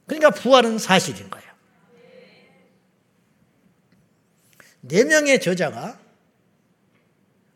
[0.06, 1.48] 그러니까 부활은 사실인 거예요.
[4.80, 6.00] 네 명의 저자가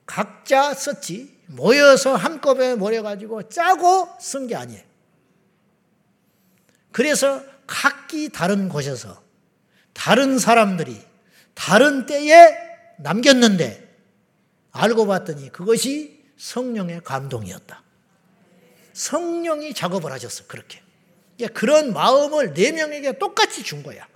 [0.06, 4.91] 각자 썼지 모여서 한꺼번에 모여가지고 짜고 쓴 게 아니에요.
[6.92, 9.22] 그래서 각기 다른 곳에서
[9.94, 11.02] 다른 사람들이
[11.54, 12.56] 다른 때에
[12.98, 13.90] 남겼는데
[14.72, 17.84] 알고 봤더니 그것이 성령의 감동이었다.
[18.94, 20.82] 성령이 작업을 하셨어, 그렇게.
[21.54, 24.08] 그런 마음을 네 명에게 똑같이 준 거야.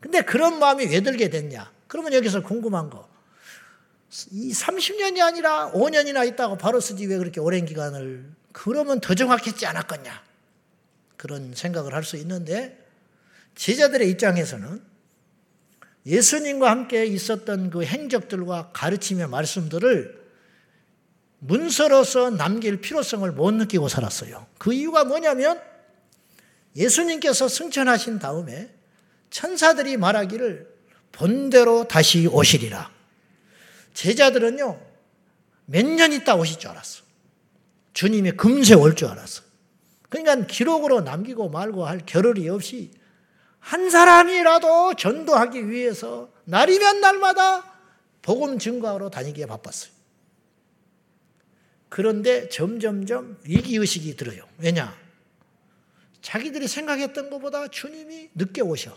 [0.00, 1.72] 근데 그런 마음이 왜 들게 됐냐?
[1.86, 3.08] 그러면 여기서 궁금한 거.
[4.30, 10.27] 이 30년이 아니라 5년이나 있다고 바로 쓰지 왜 그렇게 오랜 기간을 그러면 더 정확했지 않았겠냐?
[11.18, 12.82] 그런 생각을 할 수 있는데
[13.54, 14.80] 제자들의 입장에서는
[16.06, 20.16] 예수님과 함께 있었던 그 행적들과 가르침의 말씀들을
[21.40, 24.46] 문서로서 남길 필요성을 못 느끼고 살았어요.
[24.56, 25.60] 그 이유가 뭐냐면
[26.76, 28.70] 예수님께서 승천하신 다음에
[29.30, 30.72] 천사들이 말하기를
[31.12, 32.90] 본대로 다시 오시리라.
[33.92, 34.80] 제자들은요,
[35.66, 37.02] 몇 년 있다 오실 줄 알았어.
[37.92, 39.42] 주님이 금세 올 줄 알았어.
[40.08, 42.90] 그러니까 기록으로 남기고 말고 할 겨를이 없이
[43.60, 47.64] 한 사람이라도 전도하기 위해서 날이면 날마다
[48.22, 49.92] 복음 증거하러 다니기에 바빴어요.
[51.88, 54.44] 그런데 점점점 위기의식이 들어요.
[54.58, 54.94] 왜냐?
[56.20, 58.96] 자기들이 생각했던 것보다 주님이 늦게 오셔.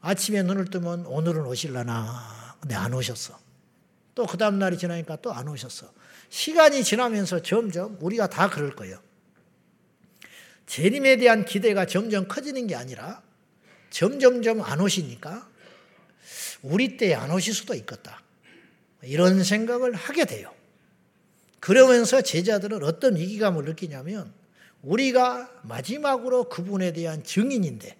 [0.00, 2.56] 아침에 눈을 뜨면 오늘은 오실라나.
[2.60, 3.38] 근데 안 오셨어.
[4.14, 5.90] 또 그 다음날이 지나니까 또 안 오셨어.
[6.28, 8.98] 시간이 지나면서 점점 우리가 다 그럴 거예요.
[10.72, 13.22] 재림에 대한 기대가 점점 커지는 게 아니라
[13.90, 15.46] 점점점 안 오시니까
[16.62, 18.22] 우리 때에 안 오실 수도 있겠다.
[19.02, 20.50] 이런 생각을 하게 돼요.
[21.60, 24.32] 그러면서 제자들은 어떤 위기감을 느끼냐면
[24.80, 27.94] 우리가 마지막으로 그분에 대한 증인인데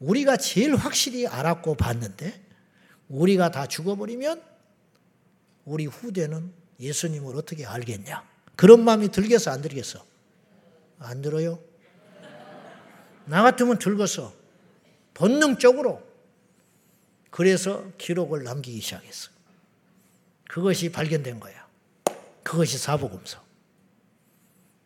[0.00, 2.38] 우리가 제일 확실히 알았고 봤는데
[3.08, 4.42] 우리가 다 죽어버리면
[5.64, 8.28] 우리 후대는 예수님을 어떻게 알겠냐.
[8.56, 10.15] 그런 마음이 들겠어, 안 들겠어?
[10.98, 11.58] 안 들어요?
[13.26, 14.32] 나 같으면 들겠어.
[15.14, 16.06] 본능적으로.
[17.30, 19.30] 그래서 기록을 남기기 시작했어.
[20.48, 21.66] 그것이 발견된 거야.
[22.42, 23.44] 그것이 사복음서.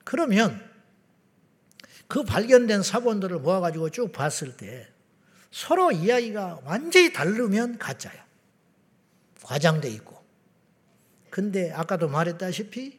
[0.05, 0.69] 그러면
[2.09, 4.89] 그 발견된 사본들을 모아가지고 쭉 봤을 때
[5.53, 8.27] 서로 이야기가 완전히 다르면 가짜야.
[9.43, 10.21] 과장돼 있고.
[11.29, 12.99] 근데 아까도 말했다시피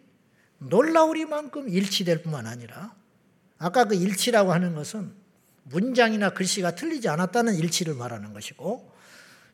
[0.59, 2.95] 놀라우리만큼 일치될 뿐만 아니라
[3.61, 5.13] 아까 그 일치라고 하는 것은
[5.65, 8.91] 문장이나 글씨가 틀리지 않았다는 일치를 말하는 것이고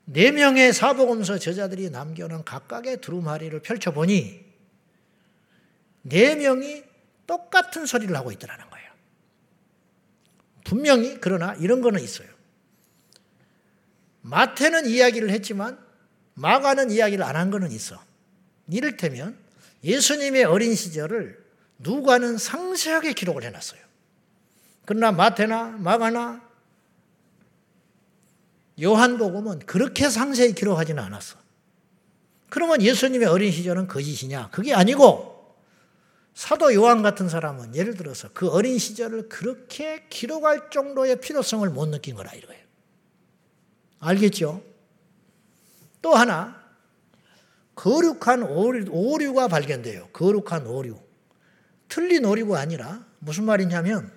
[0.05, 4.45] 네 명의 사복음서 저자들이 남겨놓은 각각의 두루마리를 펼쳐보니
[6.03, 6.85] 네 명이
[7.27, 8.87] 똑같은 소리를 하고 있더라는 거예요.
[10.63, 12.29] 분명히 그러나 이런 거는 있어요.
[14.21, 15.77] 마태는 이야기를 했지만
[16.35, 18.01] 마가는 이야기를 안 한 거는 있어.
[18.69, 19.37] 이를테면
[19.83, 21.45] 예수님의 어린 시절을
[21.79, 23.86] 누가는 상세하게 기록을 해놨어요.
[24.87, 26.41] 그러나 마태나 마가나
[28.81, 31.37] 요한복음은 그렇게 상세히 기록하지는 않았어.
[32.49, 34.49] 그러면 예수님의 어린 시절은 거짓이냐?
[34.51, 35.57] 그게 아니고
[36.33, 42.15] 사도 요한 같은 사람은 예를 들어서 그 어린 시절을 그렇게 기록할 정도의 필요성을 못 느낀
[42.15, 42.63] 거라 이거예요.
[43.99, 44.63] 알겠죠?
[46.01, 46.63] 또 하나
[47.75, 50.07] 거룩한 오류, 가 발견돼요.
[50.13, 50.97] 거룩한 오류.
[51.89, 54.16] 틀린 오류가 아니라 무슨 말이냐면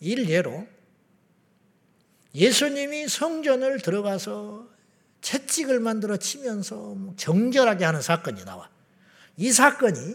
[0.00, 0.66] 일예로
[2.34, 4.68] 예수님이 성전을 들어가서
[5.22, 8.68] 채찍을 만들어 치면서 정결하게 하는 사건이 나와.
[9.36, 10.14] 이 사건이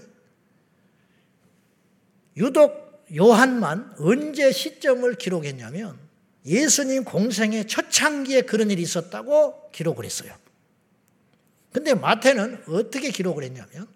[2.37, 5.97] 유독 요한만 언제 시점을 기록했냐면
[6.45, 10.33] 예수님 공생의 초창기에 그런 일이 있었다고 기록을 했어요.
[11.71, 13.87] 근데 마태는 어떻게 기록을 했냐면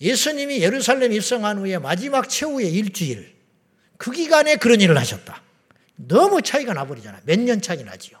[0.00, 3.33] 예수님이 예루살렘 입성한 후에 마지막 최후의 일주일
[3.96, 5.42] 그 기간에 그런 일을 하셨다.
[5.96, 7.20] 너무 차이가 나버리잖아.
[7.24, 8.20] 몇 년 차이 나지요.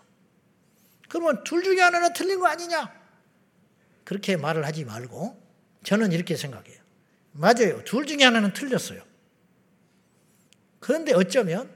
[1.08, 2.92] 그러면 둘 중에 하나는 틀린 거 아니냐?
[4.04, 5.40] 그렇게 말을 하지 말고
[5.84, 6.78] 저는 이렇게 생각해요.
[7.32, 7.82] 맞아요.
[7.84, 9.02] 둘 중에 하나는 틀렸어요.
[10.80, 11.70] 그런데 어쩌면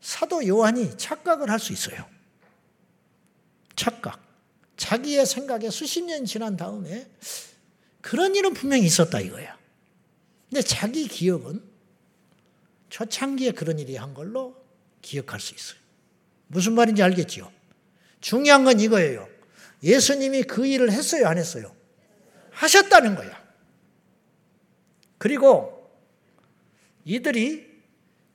[0.00, 2.08] 사도 요한이 착각을 할 수 있어요.
[3.76, 4.20] 착각.
[4.76, 7.10] 자기의 생각에 수십 년 지난 다음에
[8.00, 9.56] 그런 일은 분명히 있었다 이거야.
[10.48, 11.62] 근데 자기 기억은
[12.90, 14.56] 초창기에 그런 일이 한 걸로
[15.02, 15.78] 기억할 수 있어요.
[16.46, 17.50] 무슨 말인지 알겠지요?
[18.20, 19.28] 중요한 건 이거예요.
[19.82, 21.74] 예수님이 그 일을 했어요, 안 했어요?
[22.50, 23.40] 하셨다는 거야.
[25.18, 25.90] 그리고
[27.04, 27.68] 이들이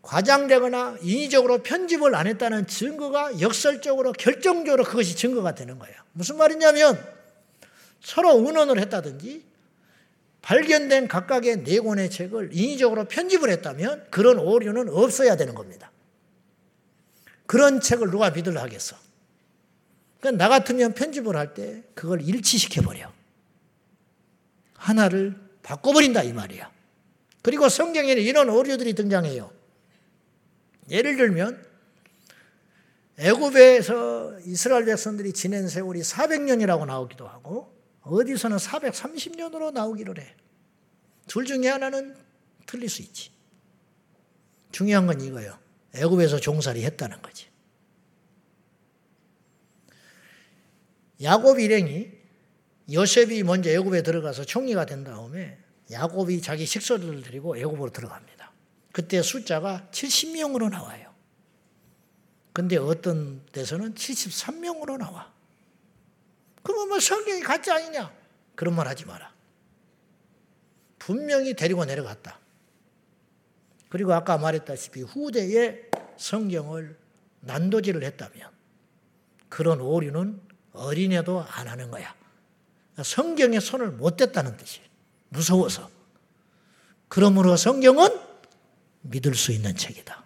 [0.01, 5.95] 과장되거나 인위적으로 편집을 안 했다는 증거가 역설적으로 결정적으로 그것이 증거가 되는 거예요.
[6.11, 7.01] 무슨 말이냐면
[8.01, 9.52] 서로 의논을 했다든지
[10.43, 15.89] 발견된 각각의 네 권의 책을 인위적으로 편집을 했다면 그런 오류는 없어야 되는 겁니다.
[17.47, 18.97] 그런 책을 누가 믿으려 하겠어?
[20.19, 23.11] 그러니까 나 같으면 편집을 할 때 그걸 일치시켜버려.
[24.75, 26.69] 하나를 바꿔버린다 이 말이야.
[27.41, 29.49] 그리고 성경에는 이런 오류들이 등장해요.
[30.89, 31.65] 예를 들면
[33.17, 37.72] 애굽에서 이스라엘 백성들이 지낸 세월이 400년이라고 나오기도 하고
[38.03, 40.35] 어디서는 430년으로 나오기를 해.
[41.27, 42.15] 둘 중에 하나는
[42.65, 43.31] 틀릴 수 있지.
[44.71, 45.57] 중요한 건 이거예요.
[45.95, 47.47] 애굽에서 종살이 했다는 거지.
[51.21, 52.11] 야곱 일행이
[52.91, 55.57] 요셉이 먼저 애굽에 들어가서 총리가 된 다음에
[55.91, 58.51] 야곱이 자기 식소들을 데리고 애굽으로 들어갑니다.
[58.91, 61.13] 그때 숫자가 70명으로 나와요.
[62.51, 65.33] 근데 어떤 데서는 73명으로 나와.
[66.63, 68.11] 그러면 뭐 성경이 가짜 아니냐?
[68.55, 69.31] 그런 말 하지 마라.
[70.97, 72.39] 분명히 데리고 내려갔다.
[73.89, 76.97] 그리고 아까 말했다시피 후대에 성경을
[77.41, 78.49] 난도질을 했다면
[79.49, 82.15] 그런 오류는 어린애도 안 하는 거야.
[83.03, 84.81] 성경에 손을 못 댔다는 뜻이
[85.29, 85.91] 무서워서.
[87.07, 88.19] 그러므로 성경은
[89.01, 90.23] 믿을 수 있는 책이다.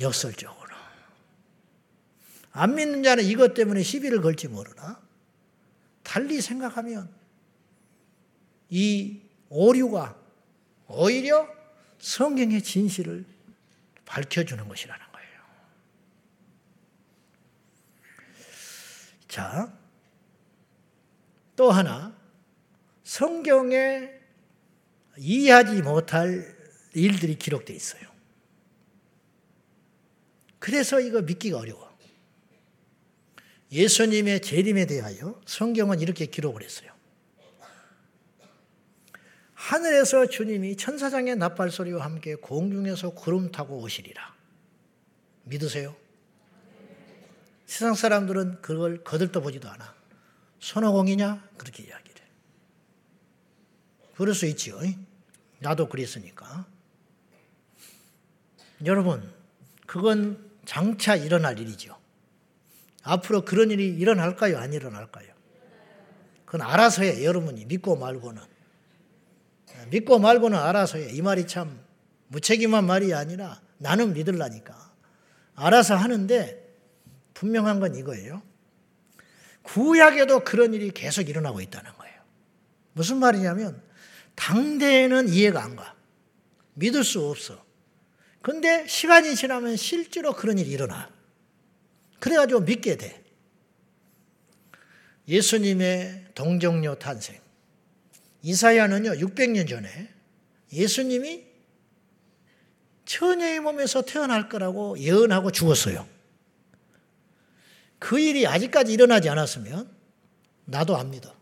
[0.00, 0.57] 역설적으로.
[2.58, 5.00] 안 믿는 자는 이것 때문에 시비를 걸지 모르나
[6.02, 7.08] 달리 생각하면
[8.68, 10.18] 이 오류가
[10.88, 11.48] 오히려
[12.00, 13.24] 성경의 진실을
[14.04, 15.40] 밝혀주는 것이라는 거예요.
[19.28, 19.72] 자,
[21.54, 22.12] 또 하나,
[23.04, 24.10] 성경에
[25.16, 26.56] 이해하지 못할
[26.92, 28.08] 일들이 기록되어 있어요.
[30.58, 31.87] 그래서 이거 믿기가 어려워.
[33.70, 36.90] 예수님의 재림에 대하여 성경은 이렇게 기록을 했어요.
[39.54, 44.34] 하늘에서 주님이 천사장의 나팔 소리와 함께 공중에서 구름 타고 오시리라.
[45.44, 45.94] 믿으세요?
[47.66, 49.94] 세상 사람들은 그걸 거들떠 보지도 않아.
[50.60, 51.50] 손오공이냐?
[51.58, 52.26] 그렇게 이야기를 해.
[54.16, 54.80] 그럴 수 있지요.
[55.58, 56.66] 나도 그랬으니까.
[58.84, 59.30] 여러분,
[59.86, 61.98] 그건 장차 일어날 일이죠.
[63.08, 64.58] 앞으로 그런 일이 일어날까요?
[64.58, 65.28] 안 일어날까요?
[66.44, 67.64] 그건 알아서 해, 여러분이.
[67.64, 68.42] 믿고 말고는.
[69.90, 71.10] 믿고 말고는 알아서 해.
[71.12, 71.80] 이 말이 참
[72.28, 74.92] 무책임한 말이 아니라 나는 믿을라니까.
[75.54, 76.68] 알아서 하는데
[77.32, 78.42] 분명한 건 이거예요.
[79.62, 82.14] 구약에도 그런 일이 계속 일어나고 있다는 거예요.
[82.92, 83.82] 무슨 말이냐면
[84.34, 85.94] 당대에는 이해가 안 가.
[86.74, 87.64] 믿을 수 없어.
[88.42, 91.17] 근데 시간이 지나면 실제로 그런 일이 일어나.
[92.18, 93.24] 그래가지고 믿게 돼.
[95.26, 97.38] 예수님의 동정녀 탄생.
[98.42, 100.08] 이사야는요, 600년 전에
[100.72, 101.46] 예수님이
[103.04, 106.06] 처녀의 몸에서 태어날 거라고 예언하고 죽었어요.
[107.98, 109.90] 그 일이 아직까지 일어나지 않았으면
[110.66, 111.34] 나도 안 믿어.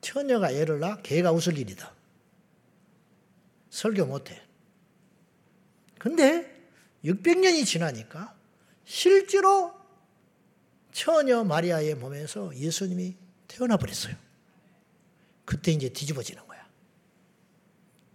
[0.00, 1.92] 처녀가 애를 낳아 개가 웃을 일이다.
[3.70, 4.42] 설교 못해.
[5.98, 6.54] 근데
[7.04, 8.37] 600년이 지나니까
[8.88, 9.74] 실제로
[10.92, 13.16] 처녀 마리아의 몸에서 예수님이
[13.46, 14.16] 태어나 버렸어요.
[15.44, 16.66] 그때 이제 뒤집어지는 거야.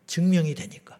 [0.08, 1.00] 증명이 되니까.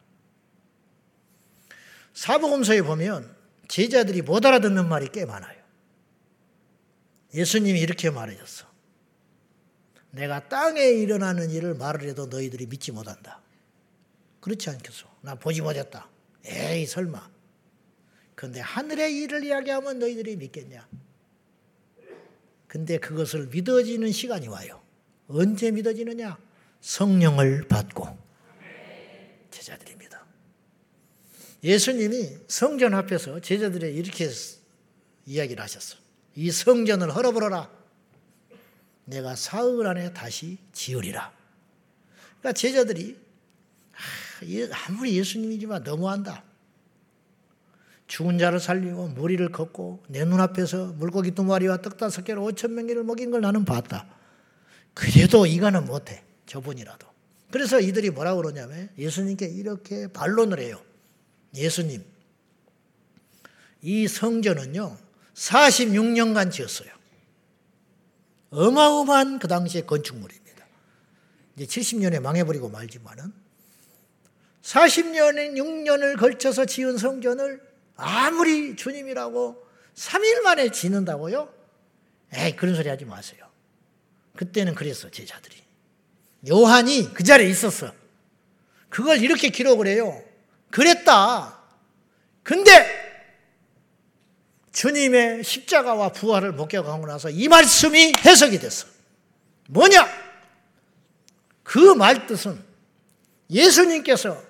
[2.14, 3.36] 사복음서에 보면
[3.68, 5.60] 제자들이 못 알아듣는 말이 꽤 많아요.
[7.34, 8.68] 예수님이 이렇게 말하셨어.
[10.12, 13.42] 내가 땅에 일어나는 일을 말을 해도 너희들이 믿지 못한다.
[14.40, 15.08] 그렇지 않겠소?
[15.22, 16.08] 나 보지 못했다.
[16.46, 17.33] 에이 설마.
[18.44, 20.86] 근데 하늘의 일을 이야기하면 너희들이 믿겠냐?
[22.68, 24.82] 근데 그것을 믿어지는 시간이 와요.
[25.30, 26.38] 언제 믿어지느냐?
[26.82, 28.06] 성령을 받고
[29.50, 30.26] 제자들입니다.
[31.64, 34.30] 예수님이 성전 앞에서 제자들에 이렇게
[35.26, 35.96] 이야기를 하셨어.
[36.36, 37.72] 이 성전을 헐어버려라.
[39.06, 41.34] 내가 사흘 안에 다시 지으리라.
[42.42, 43.18] 그러니까 제자들이
[44.74, 46.44] 아 무리 예수님이지만 너무한다.
[48.08, 53.04] 죽은 자를 살리고 머리를 걷고 내 눈앞에서 물고기 두 마리와 떡 다섯 개로 오천 명기를
[53.04, 54.06] 먹인 걸 나는 봤다.
[54.94, 56.24] 그래도 이거는 못해.
[56.46, 57.08] 저분이라도.
[57.52, 60.82] 그래서 이들이 뭐라고 그러냐면 예수님께 이렇게 반론을 해요.
[61.56, 62.04] 예수님.
[63.82, 64.98] 이 성전은요,
[65.36, 66.90] 46년간 지었어요.
[68.50, 70.66] 어마어마한 그 당시의 건축물입니다.
[71.58, 73.34] 이제 70년에 망해버리고 말지만은
[74.62, 79.64] 40년에 6년을 걸쳐서 지은 성전을 아무리 주님이라고
[79.96, 81.54] 3일 만에 짓는다고요?
[82.34, 83.46] 에이, 그런 소리 하지 마세요.
[84.36, 85.58] 그때는 그랬어, 제자들이.
[86.50, 87.94] 요한이 그 자리에 있었어.
[88.90, 90.22] 그걸 이렇게 기록을 해요.
[90.72, 91.60] 그랬다.
[92.42, 93.02] 근데
[94.72, 98.88] 주님의 십자가와 부활을 목격하고 나서 이 말씀이 해석이 됐어.
[99.70, 100.08] 뭐냐?
[101.64, 102.62] 그 말 뜻은
[103.50, 104.42] 예수님께서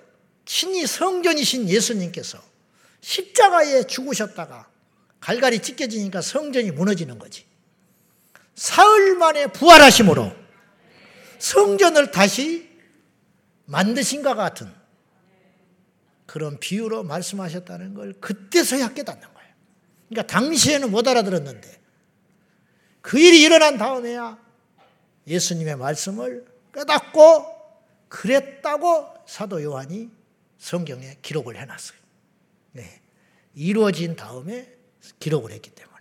[0.45, 2.41] 친히 성전이신 예수님께서
[3.03, 4.69] 십자가에 죽으셨다가
[5.19, 7.45] 갈갈이 찢겨지니까 성전이 무너지는 거지.
[8.55, 10.31] 사흘 만에 부활하심으로
[11.39, 12.69] 성전을 다시
[13.65, 14.73] 만드신과 같은
[16.25, 19.53] 그런 비유로 말씀하셨다는 걸 그때서야 깨닫는 거예요.
[20.09, 21.81] 그러니까 당시에는 못 알아들었는데
[23.01, 24.37] 그 일이 일어난 다음에야
[25.27, 27.53] 예수님의 말씀을 깨닫고
[28.07, 30.09] 그랬다고 사도 요한이
[30.57, 32.02] 성경에 기록을 해놨어요.
[32.73, 33.01] 네.
[33.55, 34.75] 이루어진 다음에
[35.19, 35.93] 기록을 했기 때문에.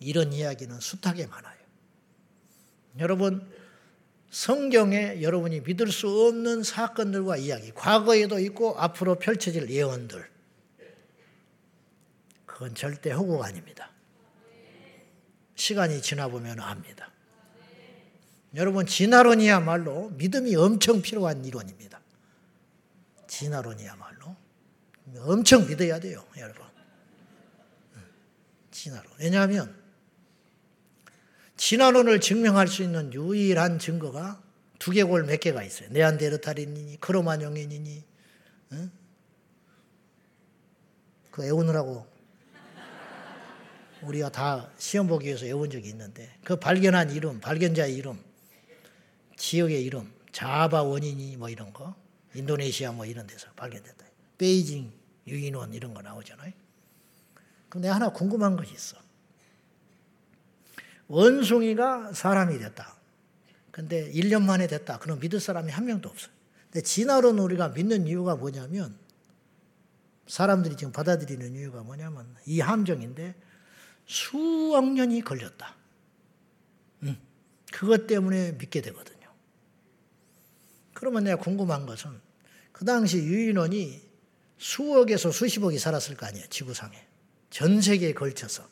[0.00, 1.56] 이런 이야기는 숱하게 많아요.
[2.98, 3.46] 여러분,
[4.30, 10.30] 성경에 여러분이 믿을 수 없는 사건들과 이야기, 과거에도 있고 앞으로 펼쳐질 예언들,
[12.44, 13.90] 그건 절대 허구가 아닙니다.
[15.54, 17.10] 시간이 지나보면 압니다.
[18.54, 22.00] 여러분, 진화론이야말로 믿음이 엄청 필요한 이론입니다.
[23.26, 24.35] 진화론이야말로.
[25.18, 26.64] 엄청 믿어야 돼요, 여러분.
[28.70, 29.12] 진화론.
[29.18, 29.74] 왜냐하면,
[31.56, 34.42] 진화론을 증명할 수 있는 유일한 증거가
[34.78, 35.88] 두개골 몇 개가 있어요.
[35.90, 38.04] 네안데르탈인이니, 크로마뇽인이니,
[38.72, 38.90] 응?
[41.30, 42.06] 그 애우느라고
[44.02, 48.22] 우리가 다 시험 보기 위해서 외운 적이 있는데 그 발견한 이름, 발견자의 이름,
[49.36, 51.94] 지역의 이름, 자바 원인이 뭐 이런 거,
[52.34, 53.95] 인도네시아 뭐 이런 데서 발견됐다.
[54.38, 54.92] 베이징
[55.26, 56.52] 유인원 이런 거 나오잖아요.
[57.68, 58.96] 그럼 하나 궁금한 것이 있어.
[61.08, 62.96] 원숭이가 사람이 됐다.
[63.70, 64.98] 근데 1년 만에 됐다.
[64.98, 66.32] 그럼 믿을 사람이 한 명도 없어요.
[66.70, 68.98] 근데 진화론 우리가 믿는 이유가 뭐냐면
[70.26, 73.34] 사람들이 지금 받아들이는 이유가 뭐냐면 이 함정인데
[74.06, 75.74] 수억 년이 걸렸다.
[77.02, 77.16] 음,
[77.72, 79.28] 그것 때문에 믿게 되거든요.
[80.94, 82.10] 그러면 내가 궁금한 것은
[82.72, 84.05] 그 당시 유인원이
[84.58, 86.46] 수억에서 수십억이 살았을 거 아니에요.
[86.48, 86.96] 지구상에.
[87.50, 88.68] 전 세계에 걸쳐서.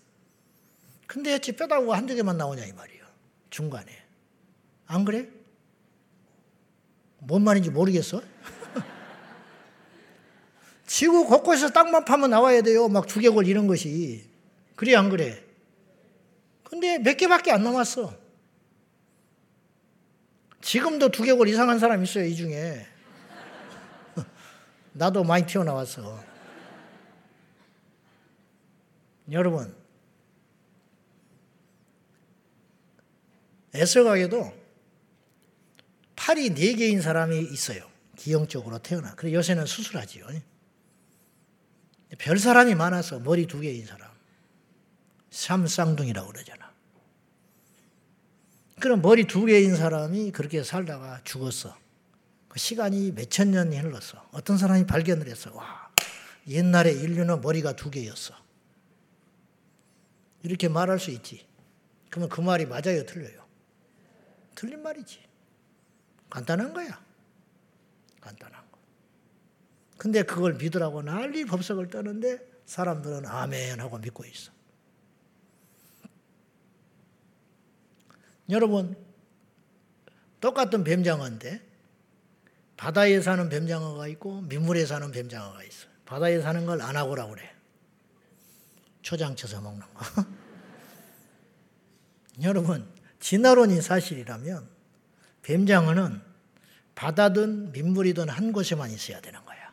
[1.06, 3.04] 근데 어찌 뼈다구가 한두 개만 나오냐 이 말이에요.
[3.50, 3.90] 중간에.
[4.86, 5.28] 안 그래?
[7.18, 8.22] 뭔 말인지 모르겠어?
[10.86, 12.88] 지구 곳곳에서 땅만 파면 나와야 돼요.
[12.88, 14.28] 막 두개골 이런 것이.
[14.76, 15.42] 그래, 안 그래?
[16.64, 18.14] 근데 몇 개밖에 안 남았어.
[20.60, 22.86] 지금도 두개골 이상한 사람 있어요, 이 중에.
[24.94, 26.24] 나도 많이 튀어나왔어.
[29.30, 29.74] 여러분,
[33.74, 34.54] 애석하게도
[36.14, 37.90] 팔이 네 개인 사람이 있어요.
[38.16, 39.14] 기형적으로 태어나.
[39.16, 40.26] 그래 요새는 수술하지요.
[42.18, 44.08] 별 사람이 많아서 머리 두 개인 사람.
[45.30, 46.72] 삼쌍둥이라고 그러잖아.
[48.80, 51.76] 그럼 머리 두 개인 사람이 그렇게 살다가 죽었어.
[52.54, 54.28] 그 시간이 몇천 년이 흘렀어.
[54.30, 55.52] 어떤 사람이 발견을 했어.
[55.56, 55.90] 와,
[56.46, 58.32] 옛날에 인류는 머리가 두 개였어.
[60.44, 61.44] 이렇게 말할 수 있지.
[62.10, 63.44] 그러면 그 말이 맞아요, 틀려요?
[64.54, 65.18] 틀린 말이지.
[66.30, 67.04] 간단한 거야.
[68.20, 68.78] 간단한 거.
[69.98, 74.52] 근데 그걸 믿으라고 난리 법석을 떠는데 사람들은 아멘 하고 믿고 있어.
[78.48, 78.96] 여러분,
[80.40, 81.73] 똑같은 뱀장어인데
[82.76, 85.90] 바다에 사는 뱀장어가 있고 민물에 사는 뱀장어가 있어요.
[86.04, 87.50] 바다에 사는 걸 안하고라 그래.
[89.02, 90.24] 초장 쳐서 먹는 거.
[92.42, 92.86] 여러분,
[93.20, 94.68] 진화론이 사실이라면
[95.42, 96.20] 뱀장어는
[96.94, 99.72] 바다든 민물이든 한 곳에만 있어야 되는 거야.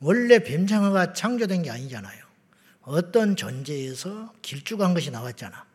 [0.00, 2.26] 원래 뱀장어가 창조된 게 아니잖아요.
[2.82, 5.66] 어떤 존재에서 길쭉한 것이 나왔잖아.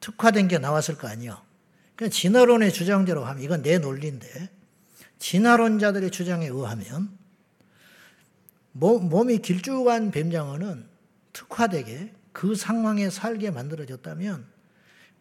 [0.00, 1.42] 특화된 게 나왔을 거 아니요.
[2.08, 4.48] 진화론의 주장대로 하면 이건 내 논리인데
[5.18, 7.18] 진화론자들의 주장에 의하면
[8.72, 10.86] 몸이 길쭉한 뱀장어는
[11.32, 14.46] 특화되게 그 상황에 살게 만들어졌다면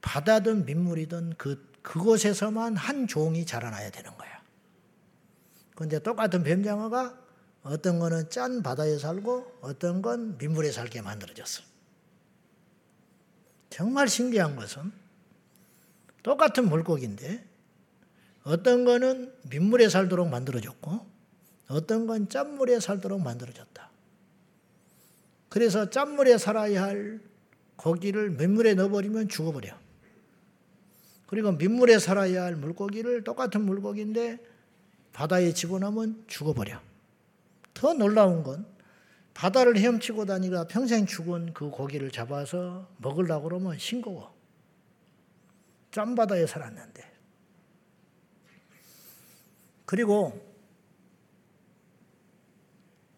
[0.02, 4.30] 바다든 민물이든 그, 그곳에서만 한 종이 자라나야 되는 거야.
[5.76, 7.18] 그런데 똑같은 뱀장어가
[7.64, 11.64] 어떤 거는 짠 바다에 살고 어떤 건 민물에 살게 만들어졌어.
[13.70, 14.92] 정말 신기한 것은
[16.24, 17.44] 똑같은 물고기인데
[18.44, 21.08] 어떤 거는 민물에 살도록 만들어졌고
[21.70, 23.90] 어떤 건 짠물에 살도록 만들어졌다.
[25.50, 27.20] 그래서 짠물에 살아야 할
[27.76, 29.78] 고기를 민물에 넣어버리면 죽어버려.
[31.28, 34.40] 그리고 민물에 살아야 할 물고기를 똑같은 물고기인데
[35.14, 36.82] 바다에 집어넣으면 죽어버려.
[37.74, 38.66] 더 놀라운 건
[39.34, 44.39] 바다를 헤엄치고 다니가 평생 죽은 그 고기를 잡아서 먹으려고 그러면 싱거워.
[45.92, 47.10] 짠바다에 살았는데.
[49.86, 50.40] 그리고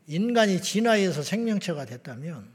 [0.08, 2.50] 인간이 진화해서 생명체가 됐다면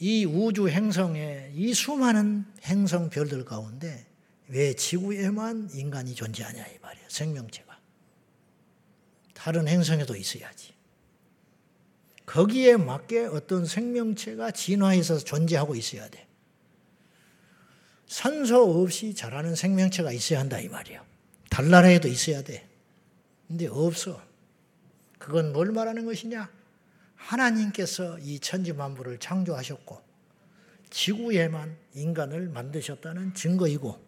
[0.00, 4.06] 이 우주 행성에 이 수많은 행성 별들 가운데
[4.48, 7.08] 왜 지구에만 인간이 존재하냐 이 말이에요.
[7.08, 7.78] 생명체가.
[9.34, 10.74] 다른 행성에도 있어야지.
[12.26, 16.26] 거기에 맞게 어떤 생명체가 진화해서 존재하고 있어야 돼.
[18.10, 21.04] 산소 없이 자라는 생명체가 있어야 한다 이 말이야.
[21.48, 22.68] 달나라에도 있어야 돼.
[23.46, 24.20] 근데 없어.
[25.16, 26.50] 그건 뭘 말하는 것이냐?
[27.14, 30.02] 하나님께서 이 천지 만물을 창조하셨고
[30.90, 34.04] 지구에만 인간을 만드셨다는 증거이고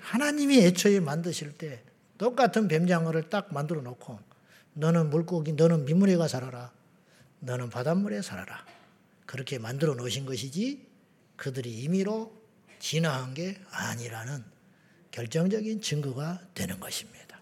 [0.00, 1.84] 하나님이 애초에 만드실 때
[2.18, 4.18] 똑같은 뱀장어를 딱 만들어 놓고
[4.72, 6.72] 너는 물고기 너는 민물에 가 살아라.
[7.38, 8.66] 너는 바닷물에 살아라.
[9.26, 10.88] 그렇게 만들어 놓으신 것이지
[11.36, 12.37] 그들이 임의로
[12.78, 14.44] 진화한 게 아니라는
[15.10, 17.38] 결정적인 증거가 되는 것입니다.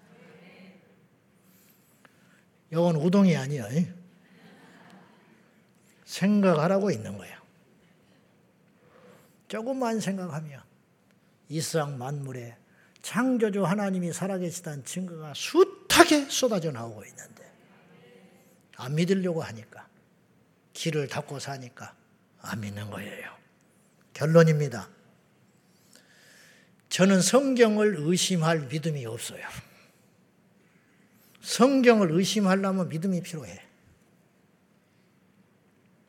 [2.72, 3.66] 이건 우동이 아니에요.
[6.04, 7.36] 생각하라고 있는 거예요.
[9.48, 10.62] 조금만 생각하면
[11.48, 12.56] 이상 만물에
[13.02, 17.52] 창조주 하나님이 살아계시다는 증거가 숱하게 쏟아져 나오고 있는데
[18.76, 19.88] 안 믿으려고 하니까
[20.72, 21.94] 길을 닫고 사니까
[22.40, 23.36] 안 믿는 거예요.
[24.12, 24.95] 결론입니다.
[26.96, 29.46] 저는 성경을 의심할 믿음이 없어요.
[31.42, 33.60] 성경을 의심하려면 믿음이 필요해.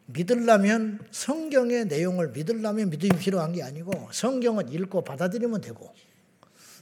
[0.06, 5.94] 믿으려면 성경의 내용을 믿으려면 믿음이 필요한 게 아니고 성경은 읽고 받아들이면 되고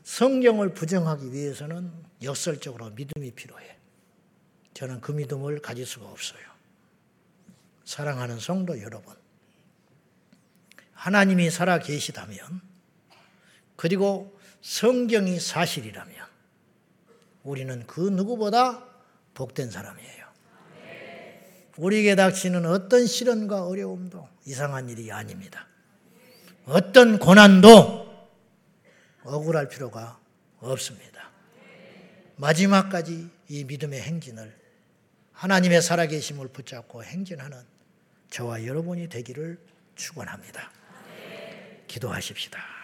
[0.03, 1.91] 성경을 부정하기 위해서는
[2.21, 3.75] 역설적으로 믿음이 필요해.
[4.75, 6.43] 저는 그 믿음을 가질 수가 없어요.
[7.85, 9.15] 사랑하는 성도 여러분.
[10.93, 12.74] 하나님이 살아 계시다면
[13.75, 16.15] 그리고 성경이 사실이라면
[17.43, 18.83] 우리는 그 누구보다
[19.33, 20.25] 복된 사람이에요.
[21.77, 25.67] 우리에게 닥치는 어떤 시련과 어려움도 이상한 일이 아닙니다.
[26.65, 28.05] 어떤 고난도
[29.23, 30.19] 억울할 필요가
[30.59, 31.29] 없습니다.
[32.37, 34.55] 마지막까지 이 믿음의 행진을
[35.33, 37.61] 하나님의 살아계심을 붙잡고 행진하는
[38.29, 39.59] 저와 여러분이 되기를
[39.95, 40.71] 축원합니다.
[41.87, 42.74] 기도하십시다.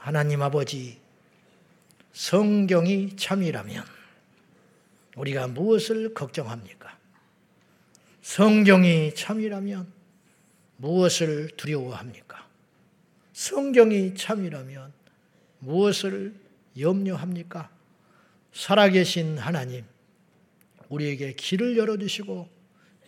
[0.00, 0.98] 하나님 아버지
[2.12, 3.84] 성경이 참이라면
[5.14, 6.96] 우리가 무엇을 걱정합니까?
[8.22, 9.92] 성경이 참이라면
[10.78, 12.46] 무엇을 두려워합니까?
[13.34, 14.90] 성경이 참이라면
[15.58, 16.34] 무엇을
[16.78, 17.68] 염려합니까?
[18.54, 19.84] 살아계신 하나님,
[20.88, 22.48] 우리에게 길을 열어주시고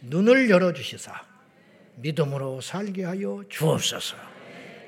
[0.03, 1.24] 눈을 열어주시사
[1.97, 4.31] 믿음으로 살게 하여 주옵소서.